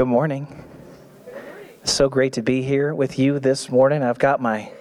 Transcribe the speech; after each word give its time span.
Good 0.00 0.06
morning. 0.06 0.64
So 1.84 2.08
great 2.08 2.32
to 2.32 2.42
be 2.42 2.62
here 2.62 2.94
with 2.94 3.18
you 3.18 3.38
this 3.38 3.68
morning. 3.68 4.02
I've 4.02 4.18
got 4.18 4.40
my 4.40 4.72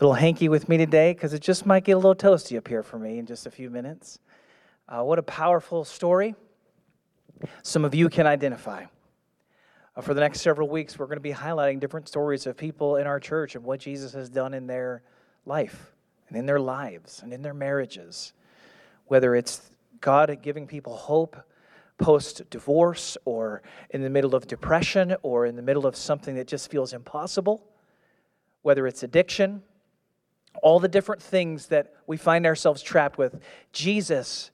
little 0.00 0.14
hanky 0.14 0.48
with 0.48 0.68
me 0.68 0.76
today 0.76 1.12
because 1.12 1.34
it 1.34 1.38
just 1.40 1.66
might 1.66 1.84
get 1.84 1.92
a 1.92 1.98
little 1.98 2.16
toasty 2.16 2.58
up 2.58 2.66
here 2.66 2.82
for 2.82 2.98
me 2.98 3.18
in 3.18 3.26
just 3.26 3.46
a 3.46 3.50
few 3.52 3.70
minutes. 3.70 4.18
Uh, 4.88 5.04
what 5.04 5.20
a 5.20 5.22
powerful 5.22 5.84
story. 5.84 6.34
Some 7.62 7.84
of 7.84 7.94
you 7.94 8.08
can 8.08 8.26
identify. 8.26 8.86
Uh, 9.94 10.00
for 10.00 10.14
the 10.14 10.20
next 10.20 10.40
several 10.40 10.68
weeks, 10.68 10.98
we're 10.98 11.06
going 11.06 11.14
to 11.14 11.20
be 11.20 11.32
highlighting 11.32 11.78
different 11.78 12.08
stories 12.08 12.44
of 12.48 12.56
people 12.56 12.96
in 12.96 13.06
our 13.06 13.20
church 13.20 13.54
and 13.54 13.62
what 13.62 13.78
Jesus 13.78 14.14
has 14.14 14.28
done 14.28 14.52
in 14.52 14.66
their 14.66 15.04
life 15.46 15.92
and 16.28 16.36
in 16.36 16.44
their 16.44 16.58
lives 16.58 17.20
and 17.22 17.32
in 17.32 17.42
their 17.42 17.54
marriages. 17.54 18.32
Whether 19.06 19.36
it's 19.36 19.70
God 20.00 20.36
giving 20.42 20.66
people 20.66 20.96
hope 20.96 21.36
post 21.98 22.48
divorce 22.50 23.16
or 23.24 23.62
in 23.90 24.02
the 24.02 24.10
middle 24.10 24.34
of 24.34 24.46
depression 24.46 25.16
or 25.22 25.46
in 25.46 25.56
the 25.56 25.62
middle 25.62 25.86
of 25.86 25.96
something 25.96 26.34
that 26.34 26.46
just 26.46 26.70
feels 26.70 26.92
impossible, 26.92 27.64
whether 28.62 28.86
it's 28.86 29.02
addiction, 29.02 29.62
all 30.62 30.80
the 30.80 30.88
different 30.88 31.22
things 31.22 31.66
that 31.66 31.94
we 32.06 32.16
find 32.16 32.46
ourselves 32.46 32.82
trapped 32.82 33.18
with, 33.18 33.40
Jesus 33.72 34.50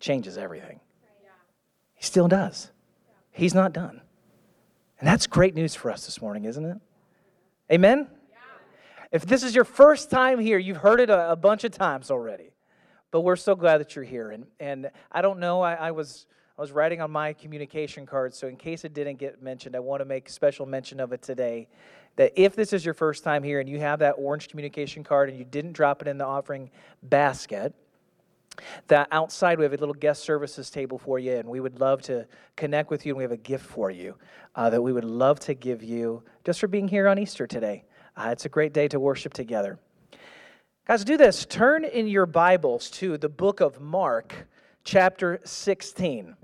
changes 0.00 0.38
everything. 0.38 0.80
He 1.94 2.04
still 2.04 2.28
does. 2.28 2.70
He's 3.30 3.54
not 3.54 3.72
done. 3.72 4.00
And 5.00 5.08
that's 5.08 5.26
great 5.26 5.54
news 5.54 5.74
for 5.74 5.90
us 5.90 6.04
this 6.04 6.20
morning, 6.20 6.44
isn't 6.44 6.64
it? 6.64 6.78
Amen? 7.72 8.08
If 9.10 9.26
this 9.26 9.42
is 9.42 9.54
your 9.54 9.64
first 9.64 10.10
time 10.10 10.40
here, 10.40 10.58
you've 10.58 10.78
heard 10.78 11.00
it 11.00 11.08
a, 11.08 11.32
a, 11.32 11.36
bunch 11.36 11.62
of 11.62 11.70
times 11.70 12.10
already. 12.10 12.50
But 13.12 13.20
we're 13.20 13.36
so 13.36 13.54
glad 13.54 13.78
that 13.78 13.94
you're 13.94 14.04
here. 14.04 14.32
And, 14.32 14.46
and 14.58 14.90
I 15.12 15.22
don't 15.22 15.38
know, 15.38 15.60
I, 15.60 15.74
I 15.74 15.90
was 15.92 16.26
I 16.56 16.60
was 16.60 16.70
writing 16.70 17.00
on 17.00 17.10
my 17.10 17.32
communication 17.32 18.06
card, 18.06 18.32
so 18.32 18.46
in 18.46 18.56
case 18.56 18.84
it 18.84 18.94
didn't 18.94 19.18
get 19.18 19.42
mentioned, 19.42 19.74
I 19.74 19.80
want 19.80 20.00
to 20.02 20.04
make 20.04 20.28
special 20.28 20.66
mention 20.66 21.00
of 21.00 21.12
it 21.12 21.20
today. 21.20 21.66
That 22.14 22.32
if 22.36 22.54
this 22.54 22.72
is 22.72 22.84
your 22.84 22.94
first 22.94 23.24
time 23.24 23.42
here 23.42 23.58
and 23.58 23.68
you 23.68 23.80
have 23.80 23.98
that 23.98 24.12
orange 24.12 24.46
communication 24.46 25.02
card 25.02 25.28
and 25.28 25.36
you 25.36 25.44
didn't 25.44 25.72
drop 25.72 26.00
it 26.00 26.06
in 26.06 26.16
the 26.16 26.24
offering 26.24 26.70
basket, 27.02 27.74
that 28.86 29.08
outside 29.10 29.58
we 29.58 29.64
have 29.64 29.72
a 29.72 29.78
little 29.78 29.94
guest 29.94 30.22
services 30.22 30.70
table 30.70 30.96
for 30.96 31.18
you, 31.18 31.32
and 31.32 31.48
we 31.48 31.58
would 31.58 31.80
love 31.80 32.02
to 32.02 32.24
connect 32.54 32.88
with 32.88 33.04
you, 33.04 33.10
and 33.10 33.16
we 33.16 33.24
have 33.24 33.32
a 33.32 33.36
gift 33.36 33.66
for 33.66 33.90
you 33.90 34.14
uh, 34.54 34.70
that 34.70 34.80
we 34.80 34.92
would 34.92 35.02
love 35.04 35.40
to 35.40 35.54
give 35.54 35.82
you 35.82 36.22
just 36.44 36.60
for 36.60 36.68
being 36.68 36.86
here 36.86 37.08
on 37.08 37.18
Easter 37.18 37.48
today. 37.48 37.82
Uh, 38.16 38.28
it's 38.30 38.44
a 38.44 38.48
great 38.48 38.72
day 38.72 38.86
to 38.86 39.00
worship 39.00 39.34
together. 39.34 39.80
Guys, 40.86 41.04
do 41.04 41.16
this. 41.16 41.46
Turn 41.46 41.84
in 41.84 42.06
your 42.06 42.26
Bibles 42.26 42.90
to 42.90 43.18
the 43.18 43.28
book 43.28 43.58
of 43.58 43.80
Mark 43.80 44.46
chapter 44.84 45.40
16. 45.44 46.36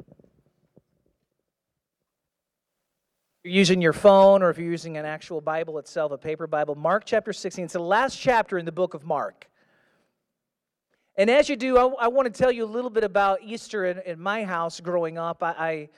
you're 3.43 3.55
using 3.55 3.81
your 3.81 3.95
phone 3.95 4.43
or 4.43 4.51
if 4.51 4.59
you're 4.59 4.71
using 4.71 4.99
an 4.99 5.07
actual 5.07 5.41
Bible 5.41 5.79
itself, 5.79 6.13
a 6.13 6.19
paper 6.19 6.47
Bible, 6.47 6.75
Mark 6.75 7.05
chapter 7.07 7.33
16. 7.33 7.65
It's 7.65 7.73
the 7.73 7.79
last 7.79 8.19
chapter 8.19 8.59
in 8.59 8.67
the 8.67 8.73
book 8.73 8.93
of 8.93 9.05
Mark. 9.05 9.49
And 11.17 11.31
as 11.31 11.49
you 11.49 11.57
do, 11.57 11.79
I, 11.79 11.87
I 12.05 12.09
want 12.09 12.33
to 12.33 12.39
tell 12.39 12.53
you 12.53 12.65
a 12.65 12.67
little 12.67 12.91
bit 12.91 13.03
about 13.03 13.41
Easter 13.43 13.87
in, 13.87 13.99
in 14.05 14.21
my 14.21 14.45
house 14.45 14.79
growing 14.81 15.17
up. 15.17 15.43
I, 15.43 15.49
I, 15.51 15.89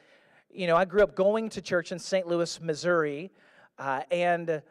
you 0.53 0.69
know, 0.69 0.77
I 0.77 0.85
grew 0.85 1.03
up 1.03 1.17
going 1.17 1.49
to 1.51 1.61
church 1.61 1.91
in 1.91 1.99
St. 1.99 2.29
Louis, 2.29 2.61
Missouri, 2.61 3.33
uh, 3.79 4.03
and 4.11 4.63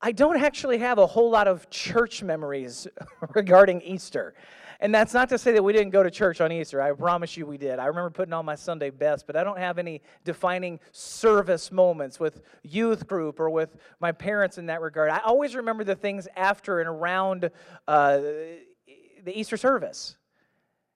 I 0.00 0.12
don't 0.12 0.40
actually 0.40 0.78
have 0.78 0.98
a 0.98 1.06
whole 1.06 1.30
lot 1.30 1.48
of 1.48 1.68
church 1.68 2.22
memories 2.22 2.86
regarding 3.34 3.82
Easter. 3.82 4.34
And 4.82 4.92
that's 4.92 5.14
not 5.14 5.28
to 5.28 5.38
say 5.38 5.52
that 5.52 5.62
we 5.62 5.72
didn't 5.72 5.90
go 5.90 6.02
to 6.02 6.10
church 6.10 6.40
on 6.40 6.50
Easter. 6.50 6.82
I 6.82 6.90
promise 6.90 7.36
you 7.36 7.46
we 7.46 7.56
did. 7.56 7.78
I 7.78 7.86
remember 7.86 8.10
putting 8.10 8.32
on 8.32 8.44
my 8.44 8.56
Sunday 8.56 8.90
best, 8.90 9.28
but 9.28 9.36
I 9.36 9.44
don't 9.44 9.58
have 9.58 9.78
any 9.78 10.02
defining 10.24 10.80
service 10.90 11.70
moments 11.70 12.18
with 12.18 12.42
youth 12.64 13.06
group 13.06 13.38
or 13.38 13.48
with 13.48 13.76
my 14.00 14.10
parents 14.10 14.58
in 14.58 14.66
that 14.66 14.80
regard. 14.80 15.10
I 15.10 15.18
always 15.18 15.54
remember 15.54 15.84
the 15.84 15.94
things 15.94 16.26
after 16.34 16.80
and 16.80 16.88
around 16.88 17.48
uh, 17.86 18.16
the 18.16 19.32
Easter 19.32 19.56
service. 19.56 20.16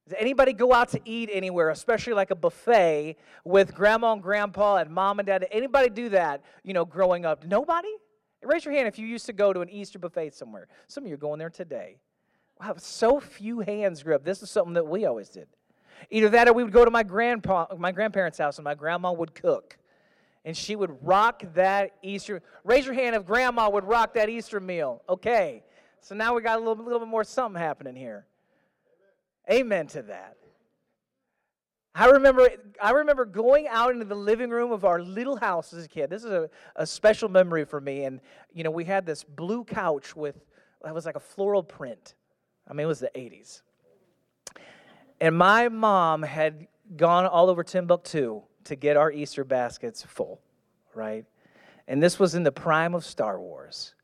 Does 0.09 0.19
anybody 0.19 0.53
go 0.53 0.73
out 0.73 0.89
to 0.89 1.01
eat 1.05 1.31
anywhere, 1.33 1.71
especially 1.71 2.15
like 2.15 2.33
a 2.33 2.37
buffet 2.37 3.17
with 3.45 3.73
grandma 3.73 4.15
and 4.15 4.23
grandpa 4.23 4.79
and 4.79 4.91
mom 4.91 5.21
and 5.21 5.27
dad? 5.29 5.43
Did 5.43 5.51
anybody 5.53 5.91
do 5.91 6.09
that, 6.09 6.43
you 6.65 6.75
know, 6.75 6.85
growing 6.85 7.25
up? 7.25 7.47
Nobody? 7.47 7.95
Raise 8.43 8.65
your 8.65 8.75
hand 8.75 8.89
if 8.89 8.99
you 8.99 9.07
used 9.07 9.27
to 9.27 9.33
go 9.33 9.53
to 9.53 9.61
an 9.61 9.71
Easter 9.71 10.01
buffet 10.01 10.35
somewhere. 10.35 10.67
Some 10.89 11.05
of 11.05 11.09
you 11.09 11.15
are 11.15 11.19
going 11.19 11.39
there 11.39 11.51
today. 11.51 11.99
Wow, 12.61 12.75
so 12.79 13.21
few 13.21 13.61
hands 13.61 14.03
grew 14.03 14.15
up. 14.15 14.25
This 14.25 14.43
is 14.43 14.51
something 14.51 14.75
that 14.75 14.87
we 14.87 15.05
always 15.05 15.29
did. 15.29 15.49
Either 16.11 16.29
that 16.31 16.49
or 16.49 16.53
we 16.53 16.65
would 16.65 16.73
go 16.73 16.85
to 16.85 16.91
my 16.91 17.03
grandpa, 17.03 17.67
my 17.77 17.93
grandparents' 17.93 18.39
house 18.39 18.59
and 18.59 18.65
my 18.65 18.75
grandma 18.75 19.13
would 19.13 19.35
cook. 19.35 19.77
And 20.45 20.57
she 20.57 20.77
would 20.77 20.97
rock 21.05 21.43
that 21.55 21.97
Easter. 22.03 22.43
Raise 22.65 22.87
your 22.87 22.95
hand 22.95 23.17
if 23.17 23.27
grandma 23.27 23.69
would 23.69 23.85
rock 23.85 24.15
that 24.15 24.29
Easter 24.29 24.61
meal. 24.61 25.03
Okay. 25.09 25.65
So 26.01 26.15
now 26.15 26.35
we 26.35 26.43
got 26.43 26.57
a 26.57 26.61
little, 26.61 26.85
little 26.85 27.01
bit 27.01 27.09
more 27.09 27.25
something 27.25 27.61
happening 27.61 27.97
here. 27.97 28.27
Amen 29.51 29.89
to 29.89 30.03
that. 30.03 30.37
I 31.95 32.07
remember, 32.11 32.49
I 32.81 32.91
remember 32.91 33.25
going 33.25 33.67
out 33.69 33.91
into 33.93 34.05
the 34.05 34.15
living 34.15 34.51
room 34.51 34.71
of 34.71 34.85
our 34.85 35.01
little 35.01 35.37
house 35.37 35.73
as 35.73 35.87
a 35.87 35.89
kid. 35.89 36.11
This 36.11 36.25
is 36.25 36.31
a, 36.31 36.51
a 36.77 36.87
special 36.87 37.29
memory 37.29 37.65
for 37.65 37.81
me. 37.81 38.05
And, 38.05 38.21
you 38.53 38.65
know, 38.65 38.71
we 38.71 38.85
had 38.85 39.07
this 39.07 39.25
blue 39.25 39.65
couch 39.65 40.15
with, 40.15 40.37
it 40.87 40.95
was 40.95 41.07
like 41.07 41.17
a 41.17 41.21
floral 41.21 41.63
print. 41.63 42.15
I 42.69 42.73
mean, 42.73 42.85
it 42.85 42.89
was 42.89 43.01
the 43.01 43.11
80s. 43.15 43.63
And 45.21 45.37
my 45.37 45.69
mom 45.69 46.23
had 46.23 46.67
gone 46.97 47.27
all 47.27 47.49
over 47.49 47.63
Timbuktu 47.63 48.43
to 48.65 48.77
get 48.77 48.97
our 48.97 49.11
Easter 49.11 49.45
baskets 49.45 50.03
full, 50.03 50.41
right? 50.95 51.25
And 51.89 52.03
this 52.03 52.19
was 52.19 52.35
in 52.35 52.43
the 52.43 52.53
prime 52.53 52.95
of 52.95 53.05
Star 53.05 53.41
Wars. 53.41 53.95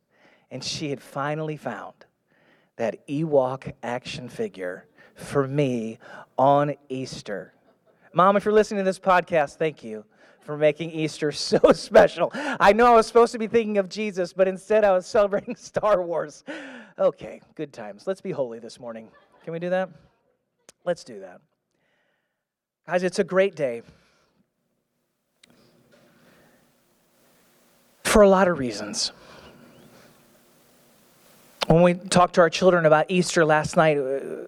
And 0.51 0.63
she 0.63 0.91
had 0.91 1.01
finally 1.01 1.57
found 1.57 1.95
that 2.77 3.07
Ewok 3.09 3.73
action 3.83 4.29
figure 4.29 4.87
for 5.15 5.47
me 5.47 5.99
on 6.39 6.75
Easter. 6.89 7.55
Mom, 8.15 8.37
if 8.37 8.45
you're 8.45 8.55
listening 8.55 8.79
to 8.79 8.85
this 8.85 8.99
podcast, 8.99 9.57
thank 9.57 9.83
you 9.83 10.05
for 10.41 10.57
making 10.57 10.91
Easter 10.91 11.33
so 11.33 11.59
special. 11.73 12.31
I 12.35 12.73
know 12.73 12.87
I 12.87 12.95
was 12.95 13.07
supposed 13.07 13.33
to 13.33 13.39
be 13.39 13.47
thinking 13.47 13.79
of 13.79 13.89
Jesus, 13.89 14.33
but 14.33 14.49
instead 14.49 14.85
I 14.85 14.93
was 14.93 15.07
celebrating 15.07 15.57
Star 15.57 16.03
Wars. 16.03 16.45
Okay, 16.99 17.41
good 17.55 17.73
times. 17.73 18.07
Let's 18.07 18.21
be 18.21 18.33
holy 18.33 18.59
this 18.59 18.79
morning. 18.79 19.09
Can 19.45 19.53
we 19.53 19.59
do 19.59 19.71
that? 19.71 19.89
Let's 20.85 21.05
do 21.05 21.21
that. 21.21 21.41
Guys, 22.87 23.03
it's 23.03 23.19
a 23.19 23.25
great 23.25 23.55
day. 23.55 23.83
For 28.05 28.23
a 28.23 28.29
lot 28.29 28.47
of 28.47 28.59
reasons. 28.59 29.13
When 31.67 31.83
we 31.83 31.95
talked 31.95 32.35
to 32.35 32.43
our 32.43 32.51
children 32.51 32.85
about 32.85 33.07
Easter 33.09 33.45
last 33.45 33.77
night, 33.77 33.97
uh, 33.97 34.47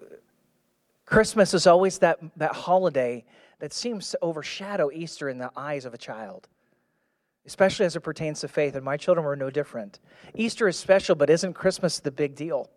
Christmas 1.05 1.53
is 1.53 1.65
always 1.65 1.97
that, 1.99 2.19
that 2.35 2.53
holiday 2.53 3.23
that 3.59 3.73
seems 3.73 4.11
to 4.11 4.19
overshadow 4.21 4.91
Easter 4.91 5.29
in 5.29 5.39
the 5.39 5.49
eyes 5.55 5.85
of 5.85 5.93
a 5.95 5.97
child, 5.97 6.47
especially 7.45 7.85
as 7.85 7.95
it 7.95 8.01
pertains 8.01 8.41
to 8.41 8.47
faith. 8.47 8.75
And 8.75 8.83
my 8.83 8.97
children 8.97 9.25
were 9.25 9.35
no 9.35 9.49
different. 9.49 9.99
Easter 10.33 10.67
is 10.67 10.77
special, 10.77 11.15
but 11.15 11.29
isn't 11.29 11.53
Christmas 11.53 11.99
the 11.99 12.11
big 12.11 12.35
deal? 12.35 12.69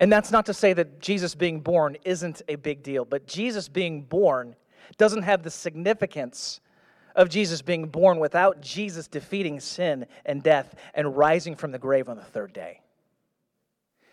And 0.00 0.12
that's 0.12 0.30
not 0.30 0.46
to 0.46 0.54
say 0.54 0.72
that 0.72 1.00
Jesus 1.00 1.34
being 1.34 1.60
born 1.60 1.96
isn't 2.04 2.42
a 2.48 2.56
big 2.56 2.82
deal, 2.82 3.04
but 3.04 3.26
Jesus 3.26 3.68
being 3.68 4.02
born 4.02 4.56
doesn't 4.98 5.22
have 5.22 5.42
the 5.42 5.50
significance 5.50 6.60
of 7.14 7.28
Jesus 7.28 7.62
being 7.62 7.86
born 7.86 8.18
without 8.18 8.60
Jesus 8.60 9.06
defeating 9.06 9.60
sin 9.60 10.06
and 10.26 10.42
death 10.42 10.74
and 10.94 11.16
rising 11.16 11.54
from 11.54 11.70
the 11.70 11.78
grave 11.78 12.08
on 12.08 12.16
the 12.16 12.24
third 12.24 12.52
day. 12.52 12.80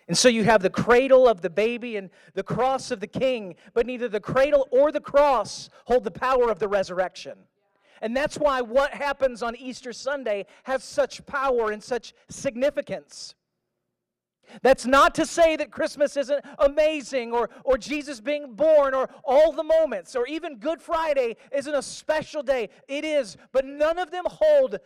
And 0.07 0.17
so 0.17 0.27
you 0.29 0.43
have 0.43 0.61
the 0.61 0.69
cradle 0.69 1.27
of 1.27 1.41
the 1.41 1.49
baby 1.49 1.95
and 1.95 2.09
the 2.33 2.43
cross 2.43 2.91
of 2.91 2.99
the 2.99 3.07
king, 3.07 3.55
but 3.73 3.85
neither 3.85 4.07
the 4.07 4.19
cradle 4.19 4.67
or 4.69 4.91
the 4.91 4.99
cross 4.99 5.69
hold 5.85 6.03
the 6.03 6.11
power 6.11 6.49
of 6.49 6.59
the 6.59 6.67
resurrection. 6.67 7.37
And 8.01 8.17
that's 8.17 8.37
why 8.37 8.61
what 8.61 8.93
happens 8.93 9.43
on 9.43 9.55
Easter 9.55 9.93
Sunday 9.93 10.45
has 10.63 10.83
such 10.83 11.25
power 11.25 11.71
and 11.71 11.81
such 11.81 12.13
significance. 12.29 13.35
That's 14.63 14.85
not 14.85 15.15
to 15.15 15.25
say 15.25 15.55
that 15.55 15.71
Christmas 15.71 16.17
isn't 16.17 16.43
amazing 16.59 17.31
or, 17.31 17.49
or 17.63 17.77
Jesus 17.77 18.19
being 18.19 18.53
born 18.53 18.93
or 18.93 19.09
all 19.23 19.51
the 19.51 19.63
moments 19.63 20.15
or 20.15 20.27
even 20.27 20.57
Good 20.57 20.81
Friday 20.81 21.37
isn't 21.51 21.73
a 21.73 21.81
special 21.81 22.43
day. 22.43 22.69
It 22.87 23.05
is, 23.05 23.37
but 23.51 23.65
none 23.65 23.97
of 23.97 24.11
them 24.11 24.25
hold 24.27 24.79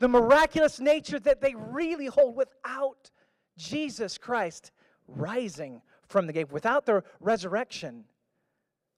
the 0.00 0.08
miraculous 0.08 0.80
nature 0.80 1.20
that 1.20 1.40
they 1.40 1.54
really 1.54 2.06
hold 2.06 2.34
without 2.34 3.10
Jesus 3.56 4.18
Christ 4.18 4.72
rising 5.06 5.82
from 6.08 6.26
the 6.26 6.32
grave. 6.32 6.50
Without 6.50 6.86
the 6.86 7.04
resurrection, 7.20 8.04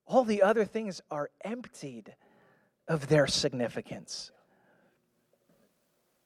all 0.07 0.25
the 0.25 0.43
other 0.43 0.65
things 0.65 1.03
are 1.11 1.31
emptied 1.45 2.15
of 2.89 3.09
their 3.09 3.27
significance. 3.27 4.31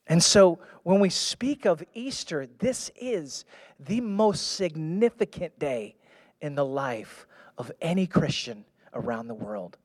And 0.07 0.21
so 0.23 0.59
when 0.83 0.99
we 0.99 1.09
speak 1.09 1.65
of 1.65 1.83
Easter, 1.93 2.47
this 2.57 2.91
is 2.99 3.45
the 3.79 4.01
most 4.01 4.53
significant 4.53 5.57
day 5.59 5.95
in 6.41 6.55
the 6.55 6.65
life 6.65 7.27
of 7.57 7.71
any 7.79 8.07
Christian 8.07 8.65
around 8.93 9.27
the 9.27 9.35
world. 9.35 9.77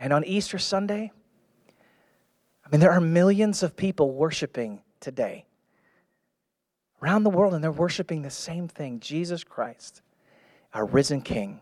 And 0.00 0.12
on 0.12 0.24
Easter 0.24 0.58
Sunday, 0.58 1.12
I 2.64 2.68
mean, 2.70 2.80
there 2.80 2.92
are 2.92 3.00
millions 3.00 3.62
of 3.62 3.76
people 3.76 4.12
worshiping 4.12 4.82
today 5.00 5.46
around 7.00 7.22
the 7.22 7.30
world, 7.30 7.54
and 7.54 7.62
they're 7.62 7.70
worshiping 7.70 8.22
the 8.22 8.30
same 8.30 8.68
thing 8.68 9.00
Jesus 9.00 9.44
Christ, 9.44 10.02
our 10.74 10.84
risen 10.84 11.20
King 11.22 11.60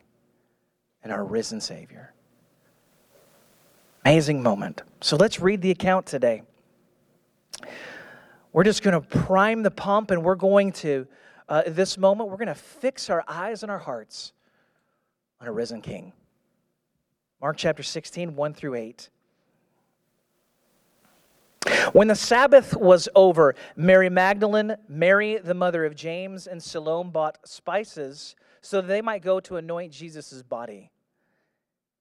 and 1.03 1.12
our 1.12 1.25
risen 1.25 1.61
Savior. 1.61 2.15
Amazing 4.06 4.41
moment. 4.41 4.82
So 5.00 5.17
let's 5.17 5.41
read 5.41 5.62
the 5.62 5.73
account 5.73 6.06
today. 6.06 6.43
We're 8.53 8.62
just 8.62 8.85
going 8.85 8.94
to 8.94 9.00
prime 9.00 9.64
the 9.64 9.70
pump 9.73 10.12
and 10.12 10.23
we're 10.23 10.37
going 10.37 10.70
to, 10.75 11.08
uh, 11.49 11.64
this 11.67 11.99
moment, 11.99 12.31
we're 12.31 12.37
going 12.37 12.47
to 12.47 12.55
fix 12.55 13.11
our 13.11 13.25
eyes 13.26 13.64
and 13.64 13.73
our 13.73 13.81
hearts 13.81 14.32
on 15.41 15.49
a 15.49 15.53
risen 15.53 15.82
King. 15.82 16.12
Mark 17.41 17.56
chapter 17.56 17.82
16, 17.82 18.37
1 18.37 18.55
through 18.55 18.76
8. 18.76 19.11
When 21.93 22.06
the 22.06 22.14
Sabbath 22.14 22.76
was 22.76 23.09
over, 23.17 23.56
Mary 23.75 24.09
Magdalene, 24.09 24.76
Mary 24.88 25.38
the 25.38 25.52
mother 25.52 25.85
of 25.85 25.97
James, 25.97 26.47
and 26.47 26.62
Salome 26.62 27.11
bought 27.11 27.38
spices 27.44 28.37
so 28.61 28.81
that 28.81 28.87
they 28.87 29.02
might 29.02 29.23
go 29.23 29.41
to 29.41 29.56
anoint 29.56 29.93
Jesus' 29.93 30.44
body. 30.44 30.93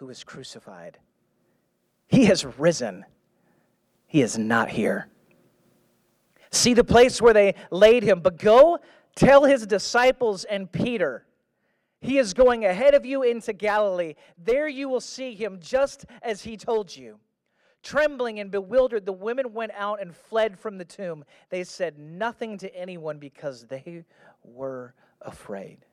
who 0.00 0.06
was 0.06 0.24
crucified. 0.24 0.96
He 2.08 2.24
has 2.24 2.46
risen, 2.58 3.04
he 4.06 4.22
is 4.22 4.38
not 4.38 4.70
here. 4.70 5.08
See 6.50 6.72
the 6.72 6.82
place 6.82 7.20
where 7.20 7.34
they 7.34 7.54
laid 7.70 8.02
him, 8.02 8.20
but 8.20 8.38
go 8.38 8.78
tell 9.14 9.44
his 9.44 9.66
disciples 9.66 10.44
and 10.44 10.72
Peter. 10.72 11.26
He 12.00 12.16
is 12.16 12.32
going 12.32 12.64
ahead 12.64 12.94
of 12.94 13.04
you 13.04 13.22
into 13.22 13.52
Galilee. 13.52 14.14
There 14.42 14.66
you 14.66 14.88
will 14.88 15.02
see 15.02 15.34
him 15.34 15.58
just 15.60 16.06
as 16.22 16.42
he 16.42 16.56
told 16.56 16.96
you. 16.96 17.20
Trembling 17.82 18.40
and 18.40 18.50
bewildered, 18.50 19.04
the 19.04 19.12
women 19.12 19.52
went 19.52 19.72
out 19.76 20.00
and 20.00 20.16
fled 20.16 20.58
from 20.58 20.78
the 20.78 20.84
tomb. 20.86 21.24
They 21.50 21.62
said 21.62 21.98
nothing 21.98 22.56
to 22.58 22.74
anyone 22.74 23.18
because 23.18 23.66
they 23.66 24.06
were 24.42 24.94
afraid. 25.20 25.84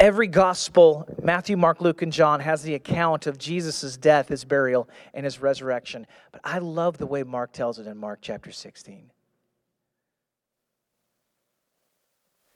Every 0.00 0.28
gospel, 0.28 1.06
Matthew, 1.22 1.58
Mark, 1.58 1.82
Luke, 1.82 2.00
and 2.00 2.12
John, 2.12 2.40
has 2.40 2.62
the 2.62 2.74
account 2.74 3.26
of 3.26 3.36
Jesus' 3.36 3.98
death, 3.98 4.28
his 4.28 4.44
burial, 4.44 4.88
and 5.12 5.24
his 5.24 5.40
resurrection. 5.40 6.06
But 6.32 6.40
I 6.42 6.58
love 6.58 6.96
the 6.96 7.06
way 7.06 7.22
Mark 7.22 7.52
tells 7.52 7.78
it 7.78 7.86
in 7.86 7.98
Mark 7.98 8.20
chapter 8.22 8.50
16. 8.50 9.10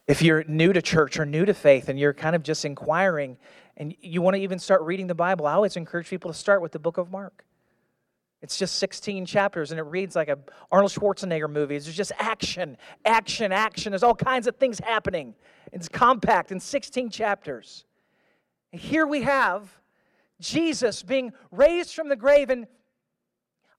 If 0.06 0.22
you're 0.22 0.42
new 0.44 0.72
to 0.72 0.80
church 0.80 1.18
or 1.18 1.26
new 1.26 1.44
to 1.44 1.52
faith 1.52 1.90
and 1.90 2.00
you're 2.00 2.14
kind 2.14 2.34
of 2.34 2.42
just 2.42 2.64
inquiring 2.64 3.36
and 3.76 3.94
you 4.00 4.22
want 4.22 4.36
to 4.36 4.42
even 4.42 4.58
start 4.58 4.80
reading 4.80 5.06
the 5.06 5.14
Bible, 5.14 5.46
I 5.46 5.52
always 5.52 5.76
encourage 5.76 6.08
people 6.08 6.32
to 6.32 6.38
start 6.38 6.62
with 6.62 6.72
the 6.72 6.78
book 6.78 6.96
of 6.96 7.10
Mark. 7.10 7.44
It's 8.40 8.56
just 8.56 8.76
16 8.76 9.26
chapters 9.26 9.70
and 9.70 9.78
it 9.78 9.82
reads 9.82 10.16
like 10.16 10.28
a 10.28 10.38
Arnold 10.72 10.92
Schwarzenegger 10.92 11.50
movie. 11.50 11.76
It's 11.76 11.92
just 11.92 12.12
action, 12.18 12.78
action, 13.04 13.52
action. 13.52 13.92
There's 13.92 14.02
all 14.02 14.14
kinds 14.14 14.46
of 14.46 14.56
things 14.56 14.78
happening. 14.78 15.34
It's 15.72 15.88
compact 15.88 16.52
in 16.52 16.60
16 16.60 17.10
chapters. 17.10 17.84
And 18.72 18.80
here 18.80 19.06
we 19.06 19.22
have 19.22 19.68
Jesus 20.40 21.02
being 21.02 21.32
raised 21.50 21.94
from 21.94 22.08
the 22.08 22.16
grave 22.16 22.50
and 22.50 22.66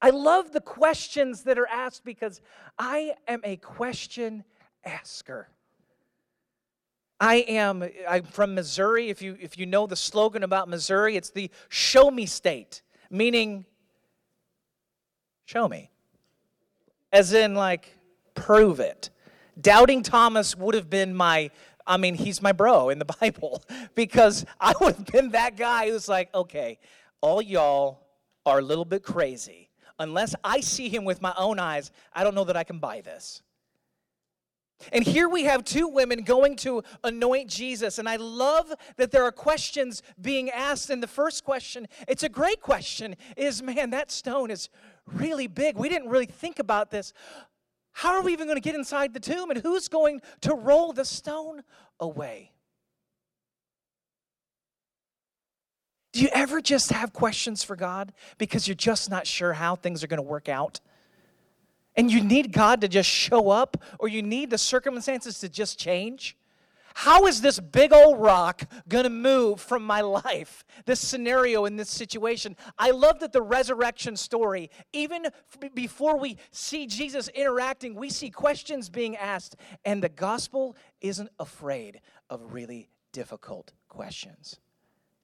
I 0.02 0.12
love 0.12 0.52
the 0.52 0.62
questions 0.62 1.44
that 1.44 1.60
are 1.60 1.68
asked 1.68 2.06
because 2.06 2.42
I 2.78 3.16
am 3.28 3.42
a 3.44 3.58
question 3.58 4.46
asker. 4.86 5.50
I 7.20 7.38
am 7.50 7.84
I'm 8.08 8.24
from 8.24 8.56
Missouri. 8.56 9.10
If 9.10 9.22
you 9.22 9.38
if 9.42 9.58
you 9.58 9.66
know 9.66 9.88
the 9.88 9.98
slogan 9.98 10.44
about 10.44 10.70
Missouri, 10.70 11.18
it's 11.18 11.32
the 11.32 11.52
show 11.68 12.10
me 12.10 12.26
state, 12.26 12.82
meaning 13.10 13.66
show 15.44 15.68
me. 15.68 15.90
As 17.12 17.34
in 17.34 17.56
like 17.56 17.98
prove 18.36 18.80
it. 18.80 19.10
Doubting 19.60 20.02
Thomas 20.04 20.56
would 20.56 20.76
have 20.76 20.90
been 20.90 21.14
my 21.14 21.52
I 21.90 21.98
mean, 21.98 22.14
he's 22.14 22.42
my 22.42 22.52
bro 22.52 22.90
in 22.90 23.00
the 23.00 23.06
Bible 23.20 23.64
because 23.96 24.46
I 24.62 24.74
would 24.80 24.96
have 24.96 25.06
been 25.08 25.32
that 25.32 25.58
guy 25.58 25.90
who's 25.90 26.08
like, 26.08 26.34
okay, 26.34 26.78
all 27.20 27.42
y'all 27.42 28.06
are 28.46 28.60
a 28.60 28.62
little 28.62 28.86
bit 28.86 29.04
crazy. 29.04 29.70
Unless 29.98 30.36
I 30.44 30.62
see 30.62 30.88
him 30.88 31.04
with 31.04 31.22
my 31.22 31.34
own 31.38 31.60
eyes, 31.60 31.92
I 32.14 32.24
don't 32.24 32.36
know 32.36 32.46
that 32.46 32.56
I 32.56 32.64
can 32.64 32.80
buy 32.80 33.02
this. 33.02 33.42
And 34.94 35.04
here 35.04 35.28
we 35.28 35.44
have 35.44 35.66
two 35.66 35.90
women 35.90 36.24
going 36.24 36.56
to 36.58 36.84
anoint 37.04 37.50
Jesus. 37.50 38.00
And 38.00 38.08
I 38.08 38.16
love 38.16 38.72
that 38.96 39.12
there 39.12 39.24
are 39.26 39.32
questions 39.32 40.02
being 40.22 40.50
asked. 40.50 40.90
And 40.90 41.04
the 41.04 41.08
first 41.08 41.44
question, 41.44 41.88
it's 42.08 42.24
a 42.24 42.30
great 42.30 42.62
question, 42.62 43.18
is 43.36 43.62
man, 43.62 43.90
that 43.90 44.10
stone 44.10 44.52
is 44.52 44.70
really 45.06 45.48
big. 45.48 45.76
We 45.76 45.90
didn't 45.90 46.08
really 46.08 46.28
think 46.28 46.60
about 46.60 46.92
this. 46.92 47.12
How 47.94 48.14
are 48.14 48.22
we 48.22 48.34
even 48.34 48.48
going 48.48 48.58
to 48.58 48.62
get 48.62 48.76
inside 48.76 49.14
the 49.14 49.20
tomb? 49.20 49.50
And 49.50 49.60
who's 49.60 49.88
going 49.88 50.22
to 50.42 50.54
roll 50.54 50.94
the 50.94 51.06
stone 51.06 51.64
away? 52.00 52.52
Do 56.14 56.22
you 56.22 56.30
ever 56.34 56.62
just 56.62 56.92
have 56.92 57.14
questions 57.14 57.64
for 57.64 57.76
God 57.76 58.14
because 58.38 58.68
you're 58.68 58.76
just 58.76 59.10
not 59.10 59.28
sure 59.28 59.54
how 59.54 59.76
things 59.76 60.04
are 60.04 60.08
going 60.08 60.18
to 60.18 60.24
work 60.24 60.50
out? 60.50 60.80
and 62.00 62.10
you 62.10 62.24
need 62.24 62.54
God 62.54 62.80
to 62.80 62.88
just 62.88 63.10
show 63.10 63.50
up, 63.50 63.76
or 64.00 64.08
you 64.08 64.22
need 64.22 64.52
the 64.52 64.58
circumstances 64.58 65.40
to 65.40 65.50
just 65.50 65.78
change? 65.78 66.38
How 67.00 67.28
is 67.28 67.40
this 67.40 67.62
big 67.62 67.94
old 67.94 68.20
rock 68.20 68.64
going 68.90 69.06
to 69.06 69.10
move 69.10 69.62
from 69.62 69.84
my 69.84 70.02
life, 70.02 70.66
this 70.84 71.00
scenario 71.00 71.64
in 71.64 71.78
this 71.78 71.90
situation? 71.90 72.58
I 72.78 72.92
love 72.92 73.22
that 73.22 73.32
the 73.32 73.42
resurrection 73.42 74.18
story, 74.18 74.70
even 74.92 75.28
before 75.74 76.20
we 76.20 76.36
see 76.52 76.88
Jesus 76.88 77.30
interacting, 77.30 77.96
we 77.96 78.10
see 78.10 78.30
questions 78.30 78.90
being 78.90 79.16
asked, 79.16 79.56
and 79.86 80.04
the 80.04 80.10
gospel 80.10 80.76
isn't 81.00 81.30
afraid 81.40 82.02
of 82.30 82.52
really 82.54 82.90
difficult 83.14 83.72
questions. 83.88 84.60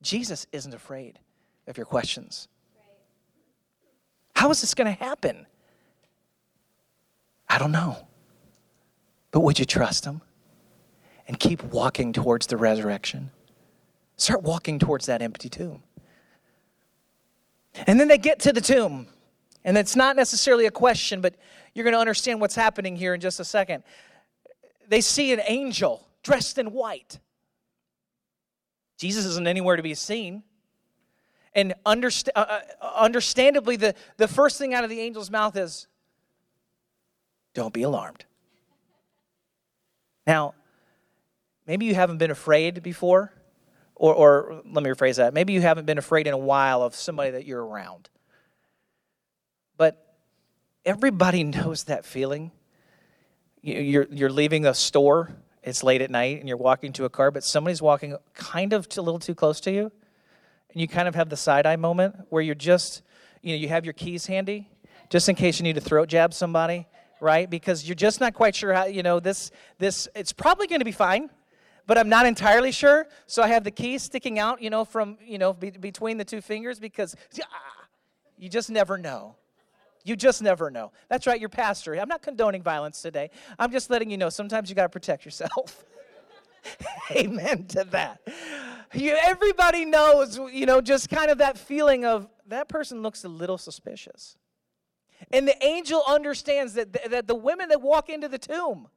Jesus 0.02 0.48
isn't 0.54 0.74
afraid 0.74 1.20
of 1.68 1.76
your 1.76 1.86
questions. 1.86 2.48
How 4.34 4.50
is 4.50 4.62
this 4.62 4.74
going 4.74 4.96
to 4.96 5.04
happen? 5.04 5.46
I 7.50 7.58
don't 7.58 7.74
know. 7.74 8.08
But 9.32 9.42
would 9.42 9.60
you 9.60 9.66
trust 9.66 10.06
him? 10.06 10.22
And 11.28 11.40
keep 11.40 11.64
walking 11.64 12.14
towards 12.14 12.48
the 12.48 12.58
resurrection. 12.58 13.32
Start 14.18 14.44
walking 14.44 14.80
towards 14.80 15.08
that 15.08 15.22
empty 15.22 15.50
tomb. 15.50 15.84
And 17.88 18.00
then 18.00 18.08
they 18.08 18.18
get 18.18 18.40
to 18.42 18.54
the 18.54 18.62
tomb. 18.62 19.08
And 19.64 19.78
it's 19.78 19.96
not 19.96 20.16
necessarily 20.16 20.68
a 20.68 20.72
question, 20.72 21.22
but 21.22 21.36
you're 21.74 21.84
going 21.84 21.96
to 21.96 22.00
understand 22.00 22.40
what's 22.40 22.56
happening 22.56 22.96
here 22.96 23.14
in 23.14 23.20
just 23.20 23.40
a 23.40 23.46
second. 23.46 23.84
They 24.88 25.02
see 25.02 25.34
an 25.34 25.42
angel 25.48 26.08
dressed 26.24 26.58
in 26.58 26.72
white. 26.72 27.20
Jesus 28.98 29.26
isn't 29.26 29.48
anywhere 29.48 29.76
to 29.76 29.84
be 29.84 29.96
seen. 29.96 30.44
And 31.54 31.74
underst- 31.86 32.30
uh, 32.36 32.62
uh 32.82 32.92
understandably, 32.96 33.76
the, 33.76 33.96
the 34.18 34.28
first 34.28 34.58
thing 34.58 34.74
out 34.74 34.84
of 34.84 34.90
the 34.90 35.02
angel's 35.02 35.32
mouth 35.32 35.58
is, 35.58 35.88
don't 37.54 37.74
be 37.74 37.84
alarmed. 37.84 38.26
Now, 40.28 40.54
maybe 41.68 41.86
you 41.86 41.96
haven't 41.96 42.18
been 42.18 42.32
afraid 42.32 42.84
before, 42.84 43.32
or, 43.96 44.14
or 44.14 44.62
let 44.66 44.84
me 44.84 44.90
rephrase 44.90 45.18
that. 45.18 45.34
Maybe 45.34 45.54
you 45.54 45.62
haven't 45.62 45.86
been 45.86 45.98
afraid 45.98 46.28
in 46.28 46.34
a 46.34 46.38
while 46.38 46.82
of 46.82 46.96
somebody 46.96 47.32
that 47.32 47.46
you're 47.46 47.64
around. 47.64 48.10
But 49.78 50.16
everybody 50.86 51.44
knows 51.44 51.86
that 51.86 52.06
feeling. 52.06 52.52
You're, 53.62 54.08
you're 54.12 54.30
leaving 54.30 54.66
a 54.66 54.74
store, 54.76 55.32
it's 55.64 55.84
late 55.84 56.02
at 56.02 56.12
night, 56.12 56.40
and 56.40 56.48
you're 56.48 56.58
walking 56.58 56.94
to 56.94 57.06
a 57.06 57.10
car, 57.10 57.32
but 57.32 57.44
somebody's 57.44 57.82
walking 57.82 58.16
kind 58.36 58.74
of 58.74 58.88
a 58.96 59.02
little 59.02 59.20
too 59.20 59.34
close 59.34 59.60
to 59.62 59.72
you. 59.72 59.92
And 60.72 60.82
you 60.82 60.88
kind 60.88 61.08
of 61.08 61.16
have 61.16 61.30
the 61.30 61.38
side 61.38 61.66
eye 61.66 61.78
moment 61.78 62.16
where 62.30 62.44
you're 62.44 62.54
just, 62.54 63.02
you 63.42 63.56
know, 63.56 63.60
you 63.60 63.70
have 63.70 63.86
your 63.86 63.94
keys 63.94 64.28
handy 64.28 64.70
just 65.10 65.30
in 65.30 65.36
case 65.36 65.60
you 65.60 65.64
need 65.64 65.76
to 65.76 65.82
throat 65.82 66.10
jab 66.10 66.34
somebody 66.34 66.88
right? 67.20 67.50
Because 67.50 67.88
you're 67.88 67.96
just 67.96 68.20
not 68.20 68.34
quite 68.34 68.56
sure 68.56 68.74
how, 68.74 68.86
you 68.86 69.04
know, 69.04 69.20
this, 69.20 69.52
this, 69.80 70.08
it's 70.16 70.34
probably 70.34 70.68
going 70.68 70.80
to 70.80 70.86
be 70.86 70.92
fine, 70.92 71.30
but 71.88 71.98
I'm 71.98 72.10
not 72.10 72.26
entirely 72.26 72.72
sure. 72.72 73.08
So 73.28 73.44
I 73.44 73.48
have 73.48 73.64
the 73.64 73.72
key 73.72 73.98
sticking 73.98 74.40
out, 74.40 74.62
you 74.62 74.70
know, 74.70 74.86
from, 74.86 75.18
you 75.26 75.38
know, 75.38 75.54
be, 75.54 75.72
between 75.72 76.18
the 76.18 76.26
two 76.26 76.42
fingers 76.42 76.80
because 76.80 77.16
ah, 77.42 77.86
you 78.38 78.50
just 78.50 78.70
never 78.70 78.98
know. 78.98 79.36
You 80.04 80.16
just 80.16 80.42
never 80.44 80.70
know. 80.70 80.92
That's 81.10 81.26
right, 81.26 81.40
your 81.40 81.50
pastor. 81.50 81.96
I'm 81.96 82.08
not 82.08 82.22
condoning 82.22 82.62
violence 82.62 83.02
today. 83.02 83.32
I'm 83.58 83.72
just 83.72 83.90
letting 83.90 84.12
you 84.12 84.18
know 84.18 84.30
sometimes 84.30 84.70
you 84.70 84.76
got 84.76 84.84
to 84.84 84.90
protect 84.90 85.26
yourself. 85.26 85.84
Amen 87.12 87.66
to 87.68 87.84
that. 87.86 88.22
You, 88.94 89.18
everybody 89.24 89.84
knows, 89.84 90.40
you 90.52 90.66
know, 90.66 90.80
just 90.80 91.10
kind 91.10 91.32
of 91.32 91.40
that 91.40 91.58
feeling 91.58 92.06
of 92.06 92.28
that 92.48 92.70
person 92.70 93.02
looks 93.02 93.24
a 93.24 93.30
little 93.30 93.58
suspicious. 93.58 94.38
And 95.32 95.48
the 95.48 95.66
angel 95.66 96.04
understands 96.08 96.74
that, 96.74 96.94
that 97.10 97.28
the 97.28 97.36
women 97.36 97.70
that 97.70 97.82
walk 97.82 98.10
into 98.10 98.28
the 98.28 98.38
tomb, 98.38 98.88